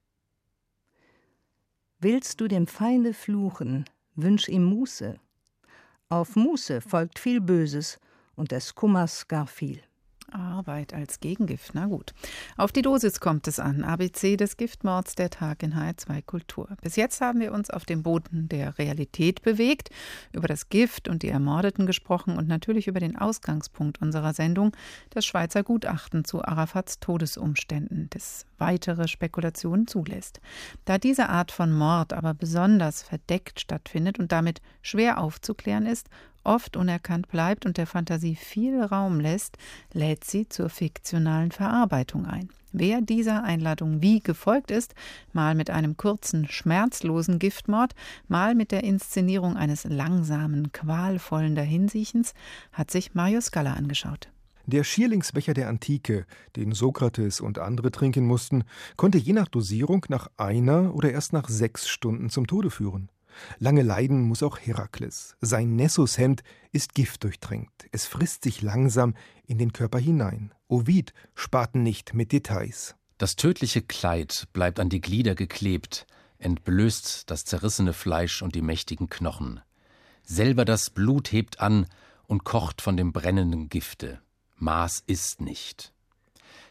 [1.98, 5.20] Willst du dem Feinde fluchen, wünsch ihm Muße.
[6.08, 8.00] Auf Muße folgt viel Böses
[8.36, 9.82] und des Kummers gar viel.
[10.34, 12.14] Arbeit als Gegengift, na gut.
[12.58, 13.84] Auf die Dosis kommt es an.
[13.84, 16.70] ABC des Giftmords, der Tag in HR2 Kultur.
[16.82, 19.90] Bis jetzt haben wir uns auf dem Boden der Realität bewegt,
[20.34, 24.76] über das Gift und die Ermordeten gesprochen und natürlich über den Ausgangspunkt unserer Sendung,
[25.10, 30.40] das Schweizer Gutachten zu Arafats Todesumständen, das weitere Spekulationen zulässt.
[30.86, 36.10] Da diese Art von Mord aber besonders verdeckt stattfindet und damit schwer aufzuklären ist,
[36.50, 39.58] oft unerkannt bleibt und der Fantasie viel Raum lässt,
[39.94, 42.50] lädt sie zur fiktionalen Verarbeitung ein.
[42.72, 44.94] Wer dieser Einladung wie gefolgt ist,
[45.32, 47.94] mal mit einem kurzen, schmerzlosen Giftmord,
[48.28, 52.34] mal mit der Inszenierung eines langsamen, qualvollen Dahinsiechens,
[52.74, 54.30] hat sich Mario Scala angeschaut.
[54.66, 58.64] Der Schierlingsbecher der Antike, den Sokrates und andere trinken mussten,
[58.98, 63.10] konnte je nach Dosierung nach einer oder erst nach sechs Stunden zum Tode führen.
[63.58, 65.36] Lange leiden muss auch Herakles.
[65.42, 67.88] Sein Nessushemd ist giftdurchtränkt.
[67.92, 70.54] Es frisst sich langsam in den Körper hinein.
[70.68, 72.96] Ovid spart nicht mit Details.
[73.18, 79.10] Das tödliche Kleid bleibt an die Glieder geklebt, entblößt das zerrissene Fleisch und die mächtigen
[79.10, 79.60] Knochen.
[80.24, 81.88] Selber das Blut hebt an
[82.28, 84.22] und kocht von dem brennenden Gifte.
[84.58, 85.94] Maß ist nicht.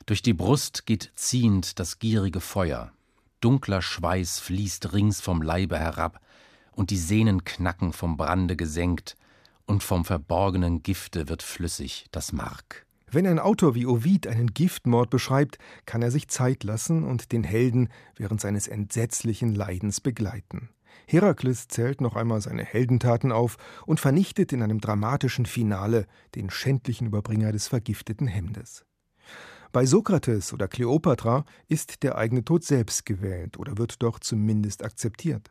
[0.07, 2.93] Durch die Brust geht ziehend das gierige Feuer.
[3.41, 6.21] Dunkler Schweiß fließt rings vom Leibe herab,
[6.79, 9.17] und die Sehnen knacken vom Brande gesenkt,
[9.67, 12.87] und vom verborgenen Gifte wird flüssig das Mark.
[13.11, 17.43] Wenn ein Autor wie Ovid einen Giftmord beschreibt, kann er sich Zeit lassen und den
[17.43, 20.71] Helden während seines entsetzlichen Leidens begleiten.
[21.07, 27.09] Herakles zählt noch einmal seine Heldentaten auf und vernichtet in einem dramatischen Finale den schändlichen
[27.09, 28.85] Überbringer des vergifteten Hemdes.
[29.73, 35.51] Bei Sokrates oder Kleopatra ist der eigene Tod selbst gewählt oder wird doch zumindest akzeptiert.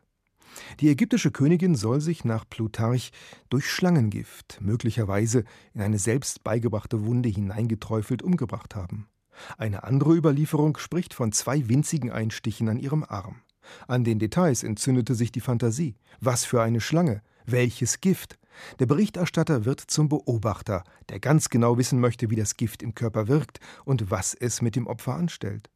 [0.80, 3.10] Die ägyptische Königin soll sich nach Plutarch
[3.50, 9.08] durch Schlangengift, möglicherweise in eine selbst beigebrachte Wunde hineingeträufelt, umgebracht haben.
[9.56, 13.42] Eine andere Überlieferung spricht von zwei winzigen Einstichen an ihrem Arm.
[13.86, 15.96] An den Details entzündete sich die Fantasie.
[16.20, 17.22] Was für eine Schlange?
[17.46, 18.38] Welches Gift?
[18.78, 23.28] Der Berichterstatter wird zum Beobachter, der ganz genau wissen möchte, wie das Gift im Körper
[23.28, 25.70] wirkt und was es mit dem Opfer anstellt.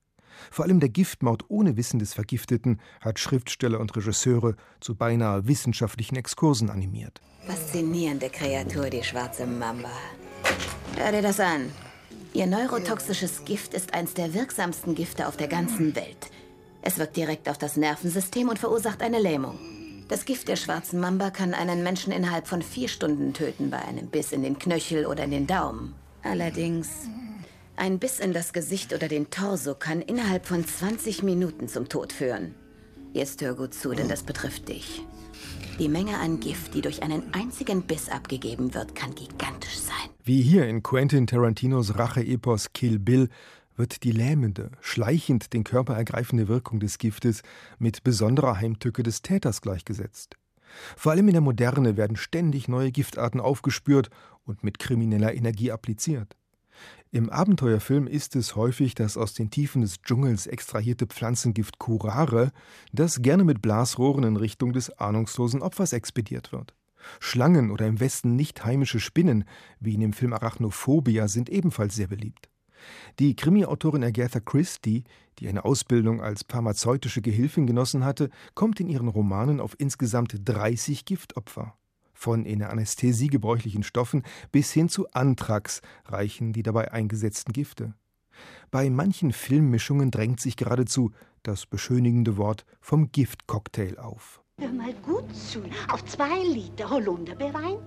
[0.51, 6.17] Vor allem der Giftmord ohne Wissen des Vergifteten hat Schriftsteller und Regisseure zu beinahe wissenschaftlichen
[6.17, 7.21] Exkursen animiert.
[7.47, 9.91] Faszinierende Kreatur, die schwarze Mamba.
[10.97, 11.71] Hör dir das an.
[12.35, 16.31] Ihr neurotoxisches Gift ist eines der wirksamsten Gifte auf der ganzen Welt.
[16.81, 19.59] Es wirkt direkt auf das Nervensystem und verursacht eine Lähmung.
[20.09, 24.09] Das Gift der schwarzen Mamba kann einen Menschen innerhalb von vier Stunden töten bei einem
[24.09, 25.95] Biss in den Knöchel oder in den Daumen.
[26.23, 26.89] Allerdings
[27.83, 32.13] ein Biss in das Gesicht oder den Torso kann innerhalb von 20 Minuten zum Tod
[32.13, 32.55] führen.
[33.13, 35.05] Jetzt hör gut zu, denn das betrifft dich.
[35.81, 40.11] Die Menge an Gift, die durch einen einzigen Biss abgegeben wird, kann gigantisch sein.
[40.23, 43.29] Wie hier in Quentin Tarantinos Rache-Epos Kill Bill
[43.75, 47.43] wird die lähmende, schleichend den Körper ergreifende Wirkung des Giftes
[47.81, 50.37] mit besonderer Heimtücke des Täters gleichgesetzt.
[50.97, 54.09] Vor allem in der Moderne werden ständig neue Giftarten aufgespürt
[54.45, 56.37] und mit krimineller Energie appliziert.
[57.15, 62.53] Im Abenteuerfilm ist es häufig das aus den Tiefen des Dschungels extrahierte Pflanzengift Curare,
[62.91, 66.75] das gerne mit Blasrohren in Richtung des ahnungslosen Opfers expediert wird.
[67.21, 69.45] Schlangen oder im Westen nicht heimische Spinnen,
[69.79, 72.49] wie in dem Film Arachnophobia, sind ebenfalls sehr beliebt.
[73.19, 75.05] Die Krimi-Autorin Agatha Christie,
[75.39, 81.05] die eine Ausbildung als pharmazeutische Gehilfin genossen hatte, kommt in ihren Romanen auf insgesamt 30
[81.05, 81.77] Giftopfer.
[82.23, 87.95] Von in der Anästhesie gebräuchlichen Stoffen bis hin zu Anthrax reichen die dabei eingesetzten Gifte.
[88.71, 91.11] Bei manchen Filmmischungen drängt sich geradezu
[91.43, 94.41] das beschönigende Wort vom Giftcocktail auf.
[94.61, 95.65] Hör mal gut zu.
[95.89, 97.79] Auf zwei Liter Holunderbeerwein,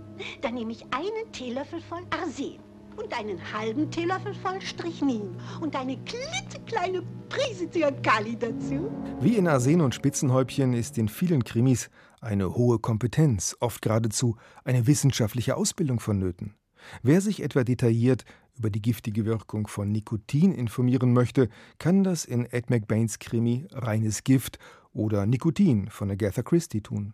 [0.42, 2.60] dann nehme ich einen Teelöffel voll Arsen
[2.98, 8.92] und einen halben Teelöffel voll Strychnin und eine klitzekleine Prise Zyankali dazu.
[9.22, 11.90] Wie in Arsen und Spitzenhäubchen ist in vielen Krimis
[12.26, 16.56] eine hohe Kompetenz, oft geradezu eine wissenschaftliche Ausbildung vonnöten.
[17.04, 18.26] Wer sich etwa detailliert
[18.58, 24.24] über die giftige Wirkung von Nikotin informieren möchte, kann das in Ed McBains Krimi Reines
[24.24, 24.60] Gift
[24.94, 27.14] oder Nikotin von Agatha Christie tun.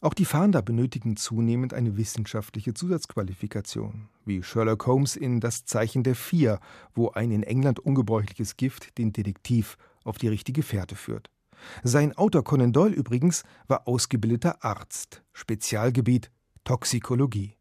[0.00, 6.14] Auch die Fahnder benötigen zunehmend eine wissenschaftliche Zusatzqualifikation, wie Sherlock Holmes in Das Zeichen der
[6.14, 6.60] Vier,
[6.94, 11.30] wo ein in England ungebräuchliches Gift den Detektiv auf die richtige Fährte führt.
[11.82, 16.30] Sein Autor Conan Doyle übrigens war ausgebildeter Arzt, Spezialgebiet
[16.64, 17.58] Toxikologie.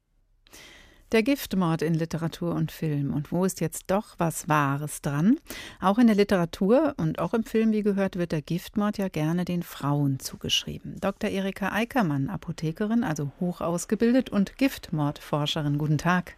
[1.13, 3.13] Der Giftmord in Literatur und Film.
[3.13, 5.39] Und wo ist jetzt doch was Wahres dran?
[5.79, 9.45] Auch in der Literatur und auch im Film, wie gehört, wird der Giftmord ja gerne
[9.45, 10.97] den Frauen zugeschrieben.
[10.99, 11.29] Dr.
[11.29, 15.77] Erika Eickermann, Apothekerin, also hoch ausgebildet und Giftmordforscherin.
[15.77, 16.36] Guten Tag.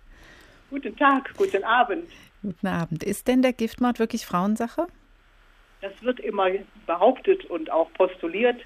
[0.69, 2.05] Guten Tag, guten Abend.
[2.43, 3.03] Guten Abend.
[3.03, 4.85] Ist denn der Giftmord wirklich Frauensache?
[5.81, 6.49] Das wird immer
[6.85, 8.61] behauptet und auch postuliert.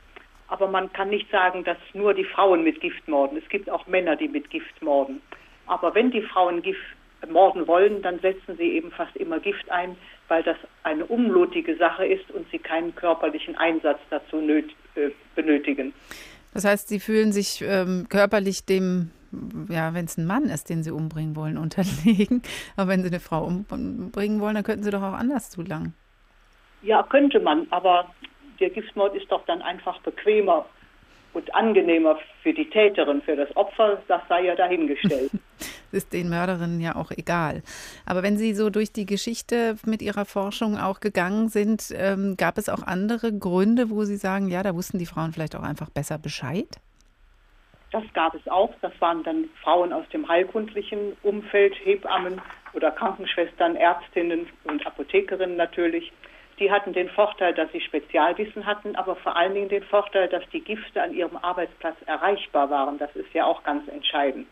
[0.48, 3.38] Aber man kann nicht sagen, dass nur die Frauen mit Gift morden.
[3.38, 5.22] Es gibt auch Männer, die mit Gift morden.
[5.66, 6.82] Aber wenn die Frauen Gift
[7.30, 9.96] morden wollen, dann setzen sie eben fast immer Gift ein,
[10.28, 15.94] weil das eine unblutige Sache ist und sie keinen körperlichen Einsatz dazu äh, benötigen.
[16.54, 19.12] Das heißt, sie fühlen sich ähm, körperlich dem,
[19.70, 22.42] ja, wenn es ein Mann ist, den sie umbringen wollen, unterlegen.
[22.76, 25.94] Aber wenn sie eine Frau umbringen wollen, dann könnten sie doch auch anders zulangen.
[26.84, 28.14] Ja, könnte man, aber
[28.60, 30.66] der Giftmord ist doch dann einfach bequemer
[31.34, 35.32] und angenehmer für die Täterin, für das Opfer, das sei ja dahingestellt.
[35.92, 37.64] ist den Mörderinnen ja auch egal.
[38.06, 42.58] Aber wenn Sie so durch die Geschichte mit Ihrer Forschung auch gegangen sind, ähm, gab
[42.58, 45.90] es auch andere Gründe, wo Sie sagen, ja, da wussten die Frauen vielleicht auch einfach
[45.90, 46.68] besser Bescheid?
[47.92, 48.74] Das gab es auch.
[48.82, 52.42] Das waren dann Frauen aus dem heilkundlichen Umfeld, Hebammen
[52.74, 56.12] oder Krankenschwestern, Ärztinnen und Apothekerinnen natürlich
[56.60, 60.44] die hatten den Vorteil, dass sie Spezialwissen hatten, aber vor allen Dingen den Vorteil, dass
[60.52, 62.98] die Gifte an ihrem Arbeitsplatz erreichbar waren.
[62.98, 64.48] Das ist ja auch ganz entscheidend.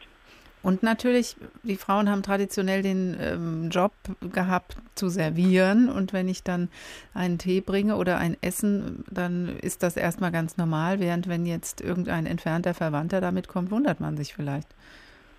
[0.64, 5.90] Und natürlich, die Frauen haben traditionell den ähm, Job gehabt zu servieren.
[5.90, 6.70] Und wenn ich dann
[7.16, 11.00] einen Tee bringe oder ein Essen, dann ist das erstmal ganz normal.
[11.00, 14.68] Während wenn jetzt irgendein entfernter Verwandter damit kommt, wundert man sich vielleicht.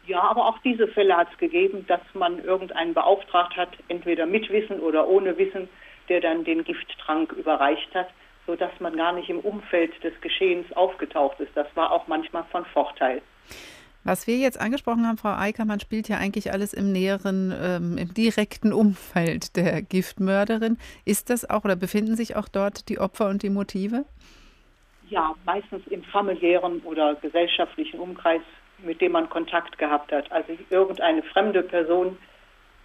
[0.06, 4.50] Ja, aber auch diese Fälle hat es gegeben, dass man irgendeinen beauftragt hat, entweder mit
[4.50, 5.68] Wissen oder ohne Wissen,
[6.08, 8.08] der dann den Gifttrank überreicht hat,
[8.46, 11.52] sodass man gar nicht im Umfeld des Geschehens aufgetaucht ist.
[11.54, 13.22] Das war auch manchmal von Vorteil.
[14.04, 18.12] Was wir jetzt angesprochen haben, Frau Eikermann, spielt ja eigentlich alles im näheren, ähm, im
[18.12, 20.76] direkten Umfeld der Giftmörderin.
[21.04, 24.04] Ist das auch oder befinden sich auch dort die Opfer und die Motive?
[25.08, 28.42] Ja, meistens im familiären oder gesellschaftlichen Umkreis,
[28.78, 30.32] mit dem man Kontakt gehabt hat.
[30.32, 32.16] Also irgendeine fremde Person,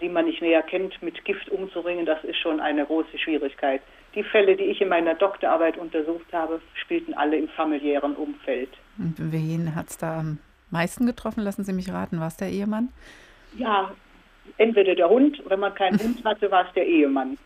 [0.01, 3.81] die man nicht näher kennt, mit Gift umzuringen, das ist schon eine große Schwierigkeit.
[4.15, 8.69] Die Fälle, die ich in meiner Doktorarbeit untersucht habe, spielten alle im familiären Umfeld.
[8.97, 10.39] Und wen hat es da am
[10.71, 11.43] meisten getroffen?
[11.43, 12.89] Lassen Sie mich raten, war es der Ehemann?
[13.57, 13.91] Ja,
[14.57, 17.37] entweder der Hund, wenn man keinen Hund hatte, war es der Ehemann.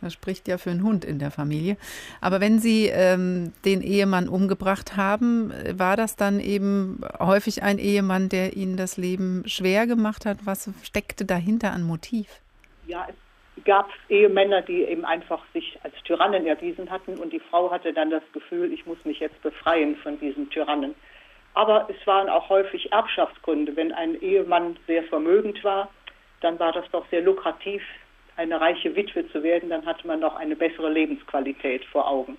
[0.00, 1.76] Das spricht ja für einen Hund in der Familie.
[2.20, 8.28] Aber wenn Sie ähm, den Ehemann umgebracht haben, war das dann eben häufig ein Ehemann,
[8.28, 10.38] der Ihnen das Leben schwer gemacht hat?
[10.44, 12.40] Was steckte dahinter an Motiv?
[12.86, 17.70] Ja, es gab Ehemänner, die eben einfach sich als Tyrannen erwiesen hatten und die Frau
[17.70, 20.94] hatte dann das Gefühl, ich muss mich jetzt befreien von diesen Tyrannen.
[21.54, 23.74] Aber es waren auch häufig Erbschaftsgründe.
[23.76, 25.90] Wenn ein Ehemann sehr vermögend war,
[26.40, 27.82] dann war das doch sehr lukrativ,
[28.40, 32.38] eine reiche Witwe zu werden, dann hatte man noch eine bessere Lebensqualität vor Augen.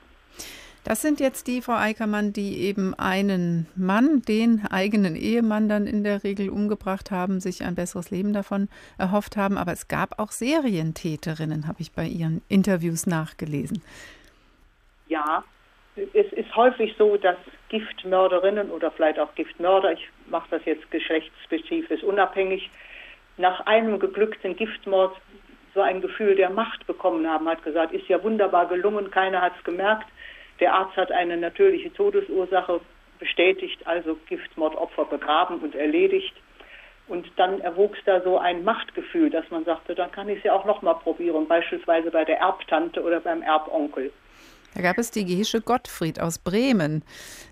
[0.84, 6.04] Das sind jetzt die, Frau Eickermann, die eben einen Mann, den eigenen Ehemann dann in
[6.04, 9.60] der Regel umgebracht haben, sich ein besseres Leben davon erhofft haben.
[9.60, 13.84] Aber es gab auch Serientäterinnen, habe ich bei Ihren Interviews nachgelesen.
[15.08, 15.44] Ja,
[15.96, 17.38] es ist häufig so, dass
[17.70, 22.72] Giftmörderinnen oder vielleicht auch Giftmörder, ich mache das jetzt geschlechtsspezifisch unabhängig,
[23.38, 25.16] nach einem geglückten Giftmord
[25.74, 29.54] so ein Gefühl der Macht bekommen haben, hat gesagt, ist ja wunderbar gelungen, keiner hat
[29.58, 30.08] es gemerkt.
[30.60, 32.82] Der Arzt hat eine natürliche Todesursache
[33.20, 36.34] bestätigt, also Giftmordopfer begraben und erledigt.
[37.08, 40.54] Und dann erwuchs da so ein Machtgefühl, dass man sagte, dann kann ich es ja
[40.54, 44.12] auch nochmal probieren, beispielsweise bei der Erbtante oder beim Erbonkel.
[44.76, 47.04] Da gab es die Gesche Gottfried aus Bremen,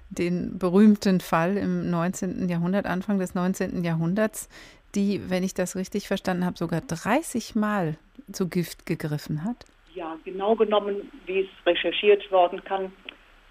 [0.10, 2.48] den berühmten Fall im 19.
[2.48, 3.84] Jahrhundert, Anfang des 19.
[3.84, 4.48] Jahrhunderts,
[4.96, 7.98] die, wenn ich das richtig verstanden habe, sogar 30 Mal
[8.32, 9.66] zu Gift gegriffen hat?
[9.94, 12.92] Ja, genau genommen, wie es recherchiert worden kann,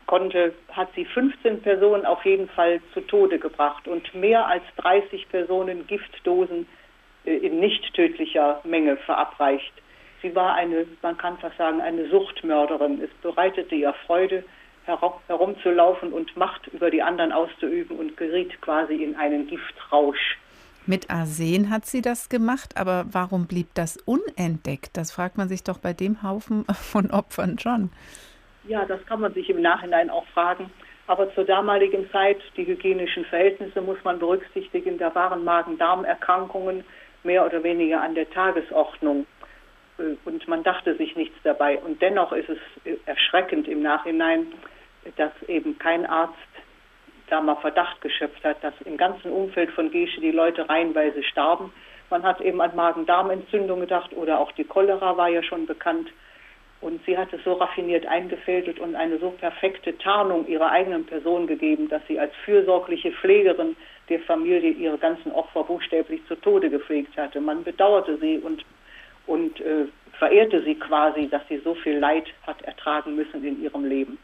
[0.06, 5.28] konnte, hat sie 15 Personen auf jeden Fall zu Tode gebracht und mehr als 30
[5.28, 6.66] Personen Giftdosen
[7.24, 9.72] äh, in nicht tödlicher Menge verabreicht.
[10.22, 13.00] Sie war eine, man kann fast sagen, eine Suchtmörderin.
[13.02, 14.42] Es bereitete ihr Freude,
[15.26, 20.38] herumzulaufen und Macht über die anderen auszuüben und geriet quasi in einen Giftrausch.
[20.89, 24.97] Mit Arsen hat sie das gemacht, aber warum blieb das unentdeckt?
[24.97, 27.91] Das fragt man sich doch bei dem Haufen von Opfern schon.
[28.66, 30.70] Ja, das kann man sich im Nachhinein auch fragen.
[31.07, 36.84] Aber zur damaligen Zeit, die hygienischen Verhältnisse muss man berücksichtigen, da waren Magen-Darm-Erkrankungen
[37.22, 39.26] mehr oder weniger an der Tagesordnung.
[39.99, 41.78] Äh, und man dachte sich nichts dabei.
[41.80, 42.59] Und dennoch ist es
[43.05, 44.47] erschreckend im Nachhinein,
[45.16, 46.32] dass eben kein Arzt
[47.30, 51.72] da mal Verdacht geschöpft hat, dass im ganzen Umfeld von Gesche die Leute reihenweise starben.
[52.10, 56.08] Man hat eben an Magen-Darm-Entzündung gedacht oder auch die Cholera war ja schon bekannt.
[56.80, 61.46] Und sie hat es so raffiniert eingefädelt und eine so perfekte Tarnung ihrer eigenen Person
[61.46, 63.76] gegeben, dass sie als fürsorgliche Pflegerin
[64.08, 67.40] der Familie ihre ganzen Opfer buchstäblich zu Tode gepflegt hatte.
[67.40, 68.64] Man bedauerte sie und,
[69.26, 69.86] und äh,
[70.18, 74.18] verehrte sie quasi, dass sie so viel Leid hat ertragen müssen in ihrem Leben.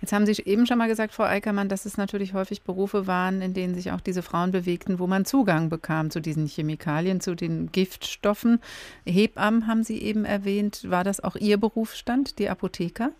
[0.00, 3.40] Jetzt haben Sie eben schon mal gesagt, Frau Eickermann, dass es natürlich häufig Berufe waren,
[3.40, 7.34] in denen sich auch diese Frauen bewegten, wo man Zugang bekam zu diesen Chemikalien, zu
[7.34, 8.60] den Giftstoffen.
[9.06, 10.90] Hebammen haben Sie eben erwähnt.
[10.90, 13.10] War das auch Ihr Berufsstand, die Apotheker?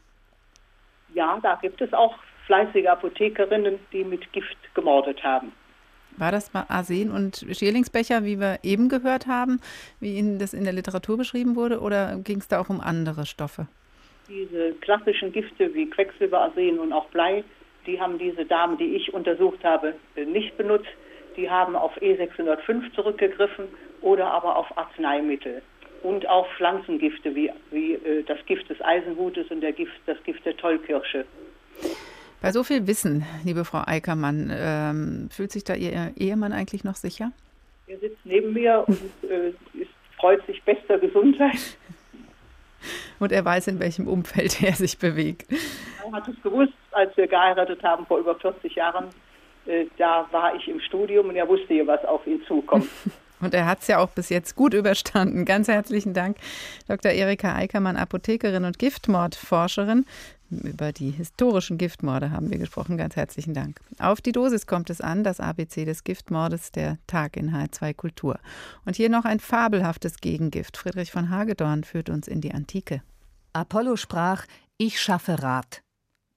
[1.14, 2.14] Ja, da gibt es auch
[2.46, 5.52] fleißige Apothekerinnen, die mit Gift gemordet haben.
[6.18, 9.60] War das mal Arsen und Schierlingsbecher, wie wir eben gehört haben,
[10.00, 13.26] wie Ihnen das in der Literatur beschrieben wurde, oder ging es da auch um andere
[13.26, 13.66] Stoffe?
[14.28, 17.44] Diese klassischen Gifte wie Quecksilber, Arsen und auch Blei,
[17.86, 20.88] die haben diese Damen, die ich untersucht habe, nicht benutzt.
[21.36, 23.66] Die haben auf E605 zurückgegriffen
[24.00, 25.62] oder aber auf Arzneimittel
[26.02, 30.44] und auch Pflanzengifte wie, wie äh, das Gift des Eisenhutes und der Gift, das Gift
[30.44, 31.24] der Tollkirsche.
[32.40, 36.94] Bei so viel Wissen, liebe Frau Eickermann, ähm, fühlt sich da Ihr Ehemann eigentlich noch
[36.94, 37.32] sicher?
[37.86, 38.98] Er sitzt neben mir und
[39.28, 39.48] äh,
[39.80, 41.76] ist, freut sich bester Gesundheit.
[43.18, 45.46] Und er weiß, in welchem Umfeld er sich bewegt.
[46.04, 49.06] Er hat es gewusst, als wir geheiratet haben vor über 40 Jahren.
[49.66, 52.88] Äh, da war ich im Studium und er wusste ja, was auf ihn zukommt.
[53.38, 55.44] Und er hat es ja auch bis jetzt gut überstanden.
[55.44, 56.38] Ganz herzlichen Dank,
[56.88, 57.12] Dr.
[57.12, 60.06] Erika Eickermann, Apothekerin und Giftmordforscherin.
[60.50, 62.96] Über die historischen Giftmorde haben wir gesprochen.
[62.96, 63.80] Ganz herzlichen Dank.
[63.98, 68.38] Auf die Dosis kommt es an, das ABC des Giftmordes, der Tag in H2 Kultur.
[68.84, 70.76] Und hier noch ein fabelhaftes Gegengift.
[70.76, 73.02] Friedrich von Hagedorn führt uns in die Antike.
[73.52, 75.82] Apollo sprach: Ich schaffe Rat.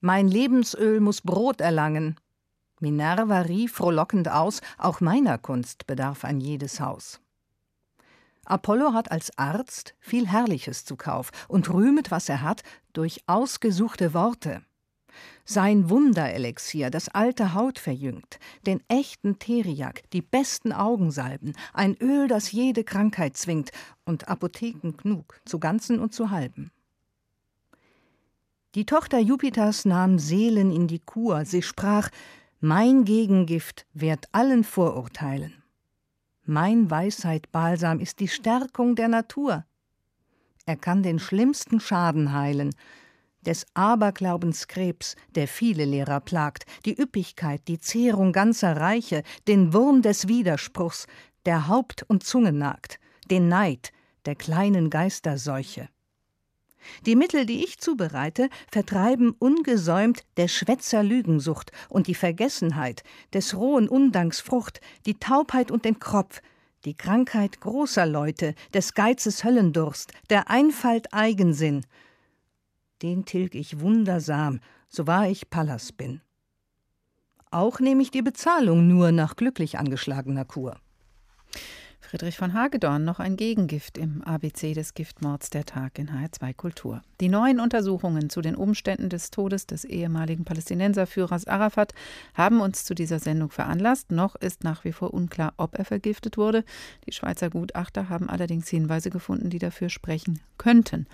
[0.00, 2.16] Mein Lebensöl muss Brot erlangen.
[2.80, 7.20] Minerva rief frohlockend aus: Auch meiner Kunst bedarf ein jedes Haus.
[8.50, 14.12] Apollo hat als Arzt viel Herrliches zu Kauf und rühmet, was er hat, durch ausgesuchte
[14.12, 14.62] Worte.
[15.44, 22.52] Sein Wunderelixier, das alte Haut verjüngt, den echten Teriak, die besten Augensalben, ein Öl, das
[22.52, 23.70] jede Krankheit zwingt
[24.04, 26.70] und Apotheken genug, zu ganzen und zu halben.
[28.76, 32.10] Die Tochter Jupiters nahm Seelen in die Kur, sie sprach,
[32.60, 35.59] mein Gegengift wehrt allen Vorurteilen.
[36.52, 39.64] Mein Weisheit-Balsam ist die Stärkung der Natur.
[40.66, 42.74] Er kann den schlimmsten Schaden heilen,
[43.42, 50.02] des Aberglaubens Krebs, der viele Lehrer plagt, die Üppigkeit, die Zehrung ganzer Reiche, den Wurm
[50.02, 51.06] des Widerspruchs,
[51.46, 52.98] der Haupt und Zunge nagt,
[53.30, 53.92] den Neid,
[54.26, 55.88] der kleinen Geisterseuche.
[57.06, 63.02] Die Mittel, die ich zubereite, vertreiben ungesäumt der Schwätzer Lügensucht und die Vergessenheit,
[63.32, 66.42] des rohen Undanks Frucht, die Taubheit und den Kropf,
[66.84, 71.84] die Krankheit großer Leute, des Geizes Höllendurst, der Einfalt Eigensinn.
[73.02, 76.20] Den tilg ich wundersam, so wahr ich Pallas bin.
[77.50, 80.78] Auch nehme ich die Bezahlung nur nach glücklich angeschlagener Kur.
[82.10, 87.02] Friedrich von Hagedorn noch ein Gegengift im ABC des Giftmords der Tag in HR2 Kultur.
[87.20, 91.94] Die neuen Untersuchungen zu den Umständen des Todes des ehemaligen Palästinenserführers Arafat
[92.34, 94.10] haben uns zu dieser Sendung veranlasst.
[94.10, 96.64] Noch ist nach wie vor unklar, ob er vergiftet wurde.
[97.06, 101.06] Die Schweizer Gutachter haben allerdings Hinweise gefunden, die dafür sprechen könnten.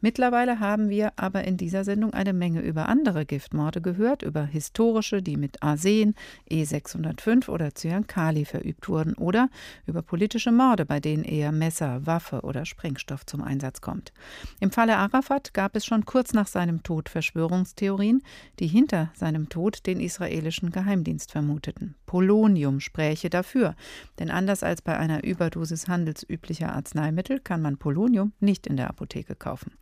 [0.00, 5.20] Mittlerweile haben wir aber in dieser Sendung eine Menge über andere Giftmorde gehört, über historische,
[5.20, 6.14] die mit Arsen,
[6.48, 9.48] E605 oder Cyankali verübt wurden oder
[9.86, 14.12] über politische typische Morde, bei denen eher Messer, Waffe oder Sprengstoff zum Einsatz kommt.
[14.60, 18.22] Im Falle Arafat gab es schon kurz nach seinem Tod Verschwörungstheorien,
[18.58, 21.94] die hinter seinem Tod den israelischen Geheimdienst vermuteten.
[22.06, 23.74] Polonium spräche dafür,
[24.18, 29.34] denn anders als bei einer Überdosis handelsüblicher Arzneimittel kann man Polonium nicht in der Apotheke
[29.34, 29.72] kaufen.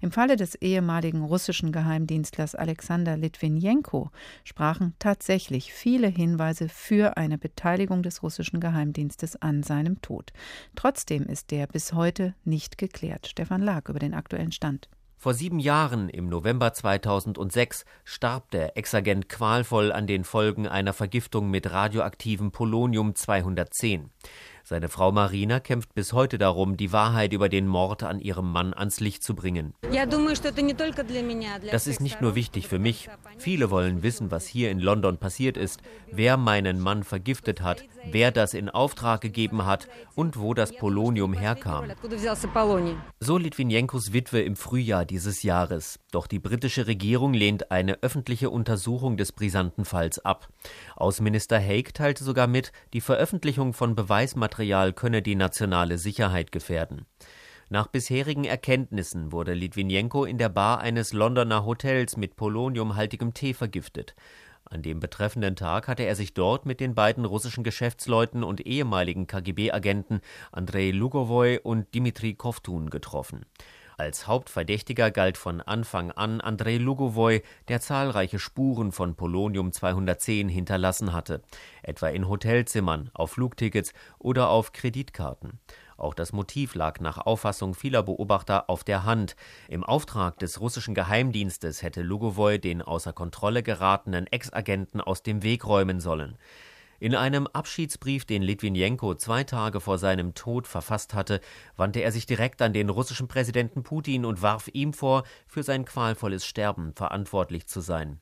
[0.00, 4.10] Im Falle des ehemaligen russischen Geheimdienstlers Alexander Litwinenko
[4.44, 10.11] sprachen tatsächlich viele Hinweise für eine Beteiligung des russischen Geheimdienstes an seinem Tod.
[10.74, 13.26] Trotzdem ist der bis heute nicht geklärt.
[13.26, 14.88] Stefan Lag über den aktuellen Stand.
[15.22, 21.48] Vor sieben Jahren, im November 2006, starb der Ex-Agent qualvoll an den Folgen einer Vergiftung
[21.48, 24.10] mit radioaktivem Polonium 210.
[24.72, 28.72] Seine Frau Marina kämpft bis heute darum, die Wahrheit über den Mord an ihrem Mann
[28.72, 29.74] ans Licht zu bringen.
[31.70, 33.10] Das ist nicht nur wichtig für mich.
[33.36, 38.32] Viele wollen wissen, was hier in London passiert ist, wer meinen Mann vergiftet hat, wer
[38.32, 41.92] das in Auftrag gegeben hat und wo das Polonium herkam.
[43.20, 45.98] So Litvinenkos Witwe im Frühjahr dieses Jahres.
[46.12, 50.48] Doch die britische Regierung lehnt eine öffentliche Untersuchung des brisanten Falls ab.
[51.02, 57.06] Außenminister Haig teilte sogar mit, die Veröffentlichung von Beweismaterial könne die nationale Sicherheit gefährden.
[57.68, 64.14] Nach bisherigen Erkenntnissen wurde Litvinenko in der Bar eines Londoner Hotels mit poloniumhaltigem Tee vergiftet.
[64.64, 69.26] An dem betreffenden Tag hatte er sich dort mit den beiden russischen Geschäftsleuten und ehemaligen
[69.26, 70.20] KGB-Agenten
[70.52, 73.44] Andrei Lugovoy und Dimitri Kovtun getroffen.
[74.02, 81.12] Als Hauptverdächtiger galt von Anfang an Andrei Lugovoy, der zahlreiche Spuren von Polonium 210 hinterlassen
[81.12, 81.40] hatte,
[81.84, 85.60] etwa in Hotelzimmern, auf Flugtickets oder auf Kreditkarten.
[85.96, 89.36] Auch das Motiv lag nach Auffassung vieler Beobachter auf der Hand.
[89.68, 95.64] Im Auftrag des russischen Geheimdienstes hätte Lugovoy den außer Kontrolle geratenen Ex-Agenten aus dem Weg
[95.64, 96.36] räumen sollen.
[97.02, 101.40] In einem Abschiedsbrief, den Litwinenko zwei Tage vor seinem Tod verfasst hatte,
[101.74, 105.84] wandte er sich direkt an den russischen Präsidenten Putin und warf ihm vor, für sein
[105.84, 108.20] qualvolles Sterben verantwortlich zu sein.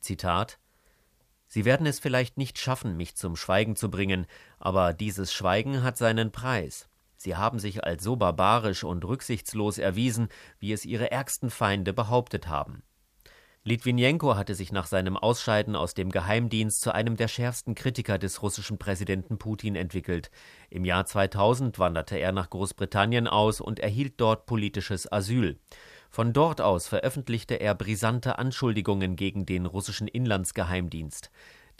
[0.00, 0.58] Zitat
[1.46, 4.24] Sie werden es vielleicht nicht schaffen, mich zum Schweigen zu bringen,
[4.58, 6.88] aber dieses Schweigen hat seinen Preis.
[7.18, 10.28] Sie haben sich als so barbarisch und rücksichtslos erwiesen,
[10.58, 12.82] wie es ihre ärgsten Feinde behauptet haben.
[13.62, 18.40] Litwinenko hatte sich nach seinem Ausscheiden aus dem Geheimdienst zu einem der schärfsten Kritiker des
[18.40, 20.30] russischen Präsidenten Putin entwickelt.
[20.70, 25.58] Im Jahr 2000 wanderte er nach Großbritannien aus und erhielt dort politisches Asyl.
[26.08, 31.30] Von dort aus veröffentlichte er brisante Anschuldigungen gegen den russischen Inlandsgeheimdienst.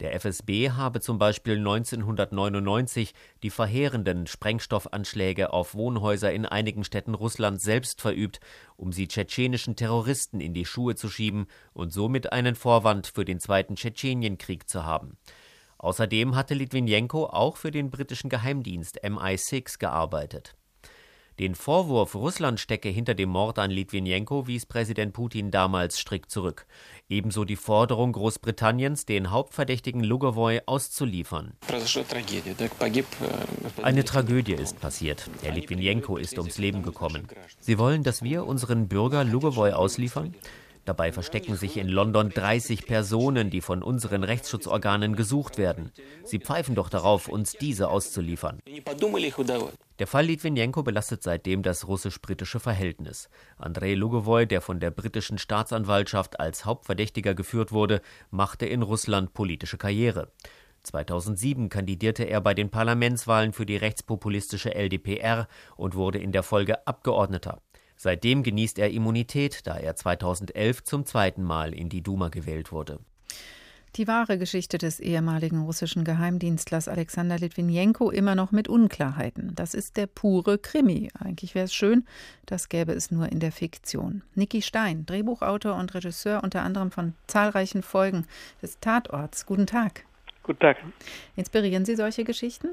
[0.01, 7.63] Der FSB habe zum Beispiel 1999 die verheerenden Sprengstoffanschläge auf Wohnhäuser in einigen Städten Russlands
[7.63, 8.39] selbst verübt,
[8.77, 13.39] um sie tschetschenischen Terroristen in die Schuhe zu schieben und somit einen Vorwand für den
[13.39, 15.17] zweiten Tschetschenienkrieg zu haben.
[15.77, 20.55] Außerdem hatte Litwinenko auch für den britischen Geheimdienst MI6 gearbeitet.
[21.41, 26.67] Den Vorwurf, Russland stecke hinter dem Mord an Litwinenko, wies Präsident Putin damals strikt zurück.
[27.09, 31.53] Ebenso die Forderung Großbritanniens, den Hauptverdächtigen Lugovoy auszuliefern.
[33.81, 35.31] Eine Tragödie ist passiert.
[35.41, 37.27] Herr Litwinenko ist ums Leben gekommen.
[37.59, 40.35] Sie wollen, dass wir unseren Bürger Lugovoy ausliefern?
[40.85, 45.91] Dabei verstecken sich in London 30 Personen, die von unseren Rechtsschutzorganen gesucht werden.
[46.23, 48.59] Sie pfeifen doch darauf, uns diese auszuliefern.
[50.01, 53.29] Der Fall Litwinenko belastet seitdem das russisch-britische Verhältnis.
[53.59, 59.77] Andrei Lugovoy, der von der britischen Staatsanwaltschaft als Hauptverdächtiger geführt wurde, machte in Russland politische
[59.77, 60.31] Karriere.
[60.81, 66.87] 2007 kandidierte er bei den Parlamentswahlen für die rechtspopulistische LDPR und wurde in der Folge
[66.87, 67.61] Abgeordneter.
[67.95, 72.97] Seitdem genießt er Immunität, da er 2011 zum zweiten Mal in die Duma gewählt wurde.
[73.97, 79.53] Die wahre Geschichte des ehemaligen russischen Geheimdienstlers Alexander Litwinenko immer noch mit Unklarheiten.
[79.53, 81.09] Das ist der pure Krimi.
[81.19, 82.05] Eigentlich wäre es schön,
[82.45, 84.21] das gäbe es nur in der Fiktion.
[84.33, 88.27] Niki Stein, Drehbuchautor und Regisseur unter anderem von zahlreichen Folgen
[88.61, 89.45] des Tatorts.
[89.45, 90.05] Guten Tag.
[90.43, 90.77] Guten Tag.
[91.35, 92.69] Inspirieren Sie solche Geschichten?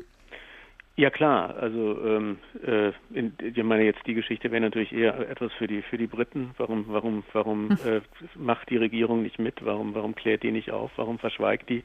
[0.99, 5.53] Ja klar, also ähm, äh, in, ich meine jetzt die Geschichte wäre natürlich eher etwas
[5.53, 6.51] für die für die Briten.
[6.59, 7.79] Warum warum warum hm.
[7.87, 8.01] äh,
[8.35, 9.65] macht die Regierung nicht mit?
[9.65, 10.91] Warum warum klärt die nicht auf?
[10.97, 11.85] Warum verschweigt die?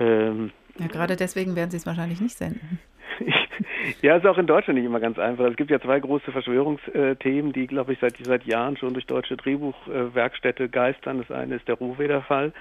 [0.00, 2.80] Ähm, ja, gerade deswegen werden sie es wahrscheinlich nicht senden.
[4.02, 5.44] ja, ist auch in Deutschland nicht immer ganz einfach.
[5.44, 9.36] Es gibt ja zwei große Verschwörungsthemen, die, glaube ich, seit, seit Jahren schon durch deutsche
[9.36, 11.18] Drehbuchwerkstätte geistern.
[11.18, 12.52] Das eine ist der Rohweder-Fall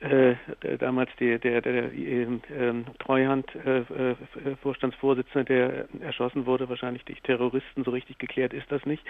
[0.00, 0.34] äh,
[0.78, 2.26] damals die, der, der, der äh,
[2.98, 4.16] Treuhand äh, äh,
[4.62, 9.02] Vorstandsvorsitzende, der erschossen wurde, wahrscheinlich durch Terroristen, so richtig geklärt ist das nicht.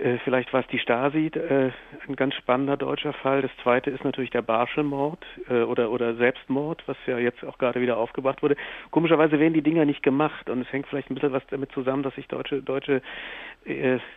[0.00, 1.70] Äh, vielleicht war es die Stasi, äh,
[2.08, 3.42] ein ganz spannender deutscher Fall.
[3.42, 7.80] Das zweite ist natürlich der Barschelmord äh, oder, oder Selbstmord, was ja jetzt auch gerade
[7.80, 8.56] wieder aufgebracht wurde.
[8.90, 12.02] Komischerweise werden die Dinger nicht gemacht und es hängt vielleicht ein bisschen was damit zusammen,
[12.02, 13.02] dass sich deutsche, deutsche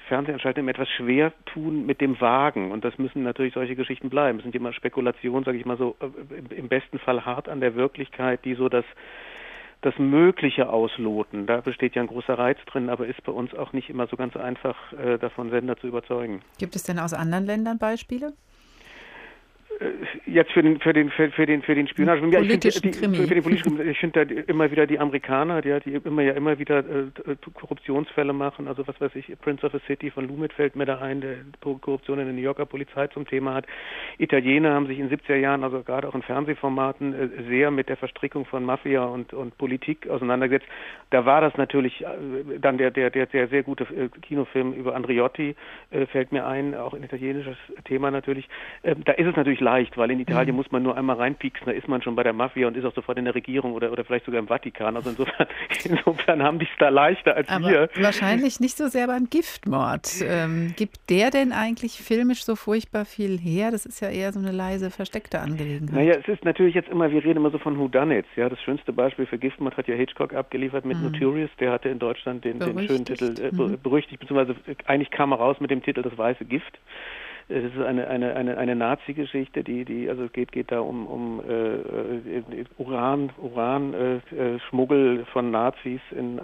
[0.07, 4.37] Fernsehanstalten etwas schwer tun mit dem Wagen und das müssen natürlich solche Geschichten bleiben.
[4.37, 5.97] Es sind immer Spekulationen, sage ich mal so,
[6.49, 8.85] im besten Fall hart an der Wirklichkeit, die so das
[9.83, 11.45] das Mögliche ausloten.
[11.45, 14.17] Da besteht ja ein großer Reiz drin, aber ist bei uns auch nicht immer so
[14.17, 16.41] ganz einfach, äh, davon Sender zu überzeugen.
[16.57, 18.33] Gibt es denn aus anderen Ländern Beispiele?
[19.79, 19.91] Äh,
[20.25, 22.25] jetzt für den für den für, für den für den Spionage.
[22.27, 25.77] Ja, ich finde die, für den politischen ich finde da immer wieder die Amerikaner die,
[25.81, 28.67] die immer ja immer wieder äh, Korruptionsfälle machen.
[28.67, 31.37] Also was weiß ich Prince of a City von Lumet fällt mir da ein der
[31.61, 33.65] Korruption in der New Yorker Polizei zum Thema hat.
[34.17, 37.97] Italiener haben sich in 70er Jahren also gerade auch in Fernsehformaten äh, sehr mit der
[37.97, 40.67] Verstrickung von Mafia und und Politik auseinandergesetzt.
[41.09, 44.95] Da war das natürlich äh, dann der der der, der sehr gute äh, Kinofilm über
[44.95, 45.55] Andriotti
[45.91, 48.47] äh, fällt mir ein auch ein italienisches Thema natürlich.
[48.83, 50.57] Ähm, da ist es natürlich leicht, weil in Italien mhm.
[50.57, 52.93] muss man nur einmal reinpieksen, da ist man schon bei der Mafia und ist auch
[52.93, 54.95] sofort in der Regierung oder, oder vielleicht sogar im Vatikan.
[54.95, 55.47] Also insofern,
[55.83, 57.89] insofern haben die es da leichter als Aber wir.
[57.95, 60.21] Wahrscheinlich nicht so sehr beim Giftmord.
[60.23, 63.71] Ähm, gibt der denn eigentlich filmisch so furchtbar viel her?
[63.71, 65.95] Das ist ja eher so eine leise, versteckte Angelegenheit.
[65.95, 68.29] Naja, es ist natürlich jetzt immer, wir reden immer so von Whodunits.
[68.35, 71.11] Ja, das schönste Beispiel für Giftmord hat ja Hitchcock abgeliefert mit mhm.
[71.11, 71.49] Notorious.
[71.59, 73.79] Der hatte in Deutschland den, den schönen Titel, äh, mhm.
[73.81, 74.55] berüchtigt, beziehungsweise
[74.85, 76.77] eigentlich kam er raus mit dem Titel Das weiße Gift.
[77.49, 81.05] Es ist eine, eine, eine, eine Nazi-Geschichte, die, die, also es geht, geht da um,
[81.07, 86.39] um äh, äh Uran, Uran äh, äh, Schmuggel von Nazis in,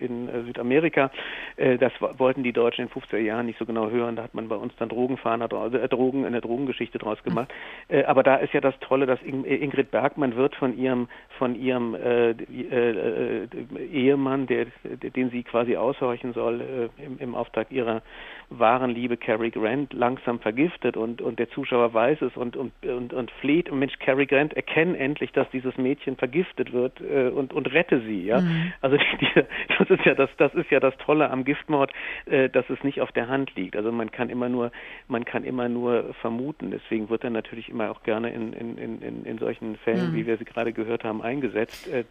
[0.00, 1.10] in äh, Südamerika.
[1.56, 4.16] Äh, das wollten die Deutschen in den 50er Jahren nicht so genau hören.
[4.16, 7.52] Da hat man bei uns dann Drogenfahner, äh, Drogen, eine Drogengeschichte draus gemacht.
[7.88, 11.94] Äh, aber da ist ja das Tolle, dass Ingrid Bergmann wird von ihrem, von ihrem
[11.94, 13.48] äh, äh,
[13.92, 18.02] Ehemann, der, den sie quasi aushorchen soll, äh, im, im Auftrag ihrer
[18.50, 23.12] wahren Liebe Cary Grant langsam vergiftet und, und der Zuschauer weiß es und, und, und,
[23.12, 27.72] und fleht, Mensch, Cary Grant, erkenne endlich, dass dieses Mädchen vergiftet wird äh, und, und
[27.72, 28.40] rette sie, ja.
[28.40, 28.72] Mhm.
[28.80, 29.42] Also die, die,
[29.78, 31.92] das ist ja das, das ist ja das Tolle am Giftmord,
[32.26, 33.76] äh, dass es nicht auf der Hand liegt.
[33.76, 34.72] Also man kann immer nur,
[35.06, 36.72] man kann immer nur vermuten.
[36.72, 40.16] Deswegen wird er natürlich immer auch gerne in, in, in, in solchen Fällen, mhm.
[40.16, 41.88] wie wir sie gerade gehört haben, eingesetzt.
[41.92, 42.04] Äh,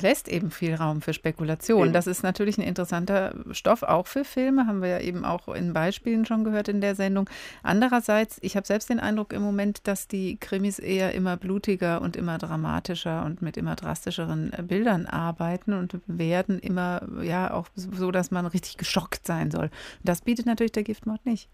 [0.00, 1.86] lässt eben viel Raum für Spekulation.
[1.86, 1.92] Eben.
[1.92, 5.72] Das ist natürlich ein interessanter Stoff, auch für Filme, haben wir ja eben auch in
[5.72, 7.28] Beispielen schon gehört in der Sendung.
[7.62, 12.16] Andererseits, ich habe selbst den Eindruck im Moment, dass die Krimis eher immer blutiger und
[12.16, 18.30] immer dramatischer und mit immer drastischeren Bildern arbeiten und werden immer, ja, auch so, dass
[18.30, 19.70] man richtig geschockt sein soll.
[20.04, 21.48] Das bietet natürlich der Giftmord nicht.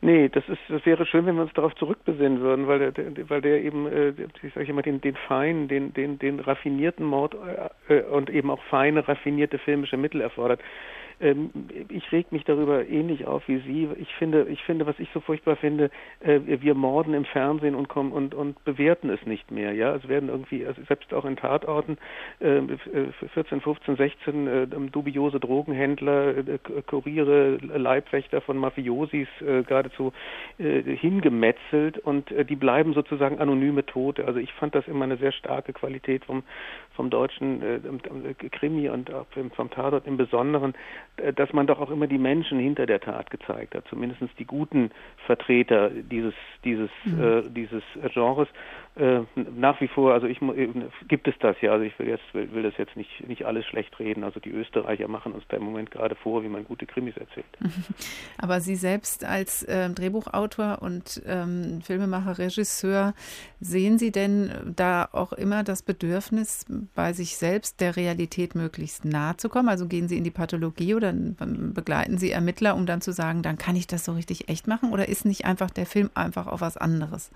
[0.00, 3.40] Nee, das ist, das wäre schön, wenn wir uns darauf zurückbesinnen würden, weil der, weil
[3.40, 7.34] der eben, äh, ich sage immer, den, den feinen, den, den, den raffinierten Mord
[7.88, 10.60] äh, äh, und eben auch feine, raffinierte filmische Mittel erfordert.
[11.20, 11.50] Ähm,
[11.88, 13.88] ich reg mich darüber ähnlich auf wie Sie.
[14.00, 15.90] Ich finde, ich finde, was ich so furchtbar finde,
[16.20, 19.72] äh, wir morden im Fernsehen und kommen und, und bewerten es nicht mehr.
[19.72, 21.98] Ja, es werden irgendwie, also selbst auch in Tatorten,
[22.40, 22.62] äh,
[23.34, 30.12] 14, 15, 16 äh, dubiose Drogenhändler, äh, Kuriere, Leibwächter von Mafiosis äh, geradezu
[30.58, 34.26] äh, hingemetzelt und äh, die bleiben sozusagen anonyme Tote.
[34.26, 36.42] Also ich fand das immer eine sehr starke Qualität vom,
[36.94, 39.10] vom deutschen äh, Krimi und
[39.54, 43.30] vom Tatort im Besonderen, äh, dass man doch auch immer die Menschen hinter der Tat
[43.30, 44.90] gezeigt hat, zumindest die guten
[45.26, 47.22] Vertreter dieses dieses mhm.
[47.22, 47.82] äh, dieses
[48.14, 48.48] Genres
[48.98, 49.20] äh,
[49.54, 50.68] nach wie vor, also ich äh,
[51.06, 53.64] gibt es das ja, also ich will jetzt will, will, das jetzt nicht nicht alles
[53.66, 54.24] schlecht reden.
[54.24, 57.46] Also die Österreicher machen uns da im Moment gerade vor, wie man gute Krimis erzählt.
[58.38, 63.14] Aber Sie selbst als äh, Drehbuchautor und ähm, Filmemacher, Regisseur,
[63.60, 69.36] sehen Sie denn da auch immer das Bedürfnis, bei sich selbst der Realität möglichst nahe
[69.36, 69.68] zu kommen?
[69.68, 73.58] Also gehen Sie in die Pathologie oder begleiten Sie Ermittler, um dann zu sagen, dann
[73.58, 74.92] kann ich das so richtig echt machen?
[74.92, 77.30] Oder ist nicht einfach der Film einfach auf was anderes?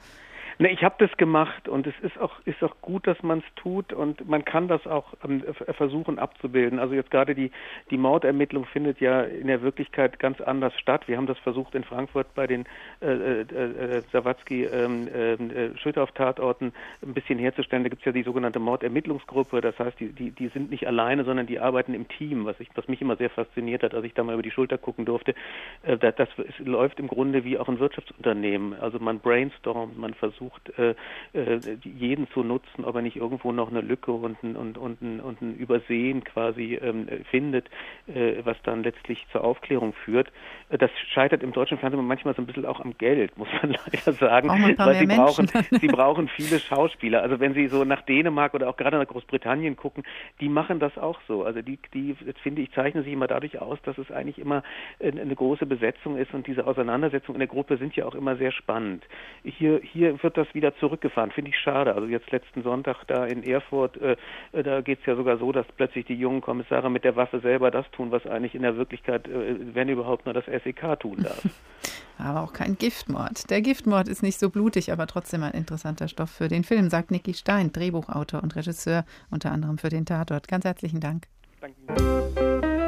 [0.58, 3.54] Ne, ich habe das gemacht und es ist auch ist auch gut, dass man es
[3.56, 5.42] tut und man kann das auch ähm,
[5.76, 6.78] versuchen abzubilden.
[6.78, 7.50] Also jetzt gerade die
[7.90, 11.08] die Mordermittlung findet ja in der Wirklichkeit ganz anders statt.
[11.08, 12.66] Wir haben das versucht in Frankfurt bei den
[13.00, 16.72] äh, äh, äh Sawatzki ähm, ähm, äh, Schüttorf-Tatorten
[17.02, 17.82] ein bisschen herzustellen.
[17.82, 19.60] Da gibt es ja die sogenannte Mordermittlungsgruppe.
[19.60, 22.68] Das heißt, die, die die sind nicht alleine, sondern die arbeiten im Team, was ich
[22.74, 25.34] was mich immer sehr fasziniert hat, als ich da mal über die Schulter gucken durfte.
[25.82, 26.28] Äh, das, das
[26.58, 28.74] läuft im Grunde wie auch ein Wirtschaftsunternehmen.
[28.74, 30.94] Also man brainstormt, man versucht versucht, äh,
[31.32, 35.02] äh, jeden zu nutzen, ob er nicht irgendwo noch eine Lücke und ein, und, und,
[35.02, 37.68] ein, und ein Übersehen quasi ähm, findet,
[38.06, 40.30] äh, was dann letztlich zur Aufklärung führt.
[40.70, 44.12] Das scheitert im deutschen Fernsehen manchmal so ein bisschen auch am Geld, muss man leider
[44.12, 47.22] sagen, weil sie brauchen, sie brauchen viele Schauspieler.
[47.22, 50.04] Also wenn Sie so nach Dänemark oder auch gerade nach Großbritannien gucken,
[50.40, 51.44] die machen das auch so.
[51.44, 54.62] Also die, die finde ich, zeichnen sich immer dadurch aus, dass es eigentlich immer
[55.00, 58.52] eine große Besetzung ist und diese Auseinandersetzungen in der Gruppe sind ja auch immer sehr
[58.52, 59.04] spannend.
[59.44, 61.94] Hier, hier wird das wieder zurückgefahren, finde ich schade.
[61.94, 64.16] Also jetzt letzten Sonntag da in Erfurt, äh,
[64.52, 67.40] äh da geht es ja sogar so, dass plötzlich die jungen Kommissare mit der Waffe
[67.40, 71.22] selber das tun, was eigentlich in der Wirklichkeit, äh, wenn überhaupt, nur das SEK tun
[71.22, 71.42] darf.
[72.18, 73.50] aber auch kein Giftmord.
[73.50, 77.10] Der Giftmord ist nicht so blutig, aber trotzdem ein interessanter Stoff für den Film, sagt
[77.10, 80.48] Niki Stein, Drehbuchautor und Regisseur, unter anderem für den Tatort.
[80.48, 81.26] Ganz herzlichen Dank.
[81.60, 82.81] Danke.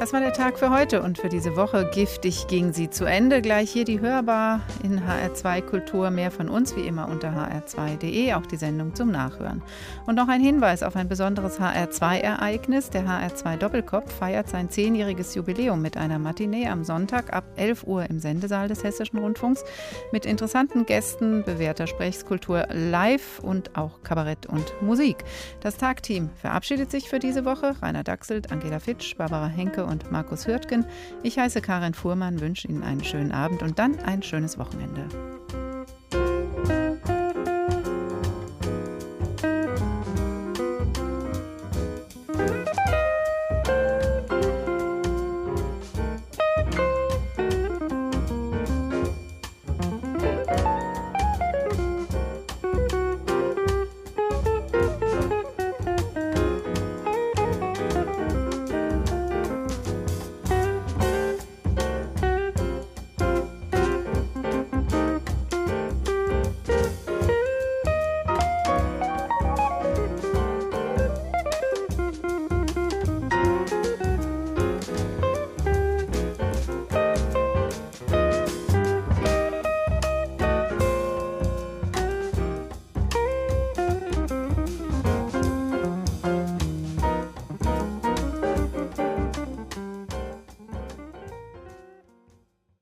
[0.00, 1.90] Das war der Tag für heute und für diese Woche.
[1.92, 3.42] Giftig ging sie zu Ende.
[3.42, 6.08] Gleich hier die Hörbar in HR2 Kultur.
[6.08, 9.60] Mehr von uns wie immer unter hr2.de, auch die Sendung zum Nachhören.
[10.06, 12.88] Und noch ein Hinweis auf ein besonderes HR2-Ereignis.
[12.88, 18.08] Der HR2 Doppelkopf feiert sein zehnjähriges Jubiläum mit einer Matinee am Sonntag ab 11 Uhr
[18.08, 19.64] im Sendesaal des Hessischen Rundfunks
[20.12, 25.24] mit interessanten Gästen, bewährter Sprechskultur live und auch Kabarett und Musik.
[25.60, 27.74] Das Tagteam verabschiedet sich für diese Woche.
[27.82, 30.86] Rainer Dachselt, Angela Fitsch, Barbara Henke und Markus Hürtgen.
[31.22, 35.06] Ich heiße Karin Fuhrmann, wünsche Ihnen einen schönen Abend und dann ein schönes Wochenende.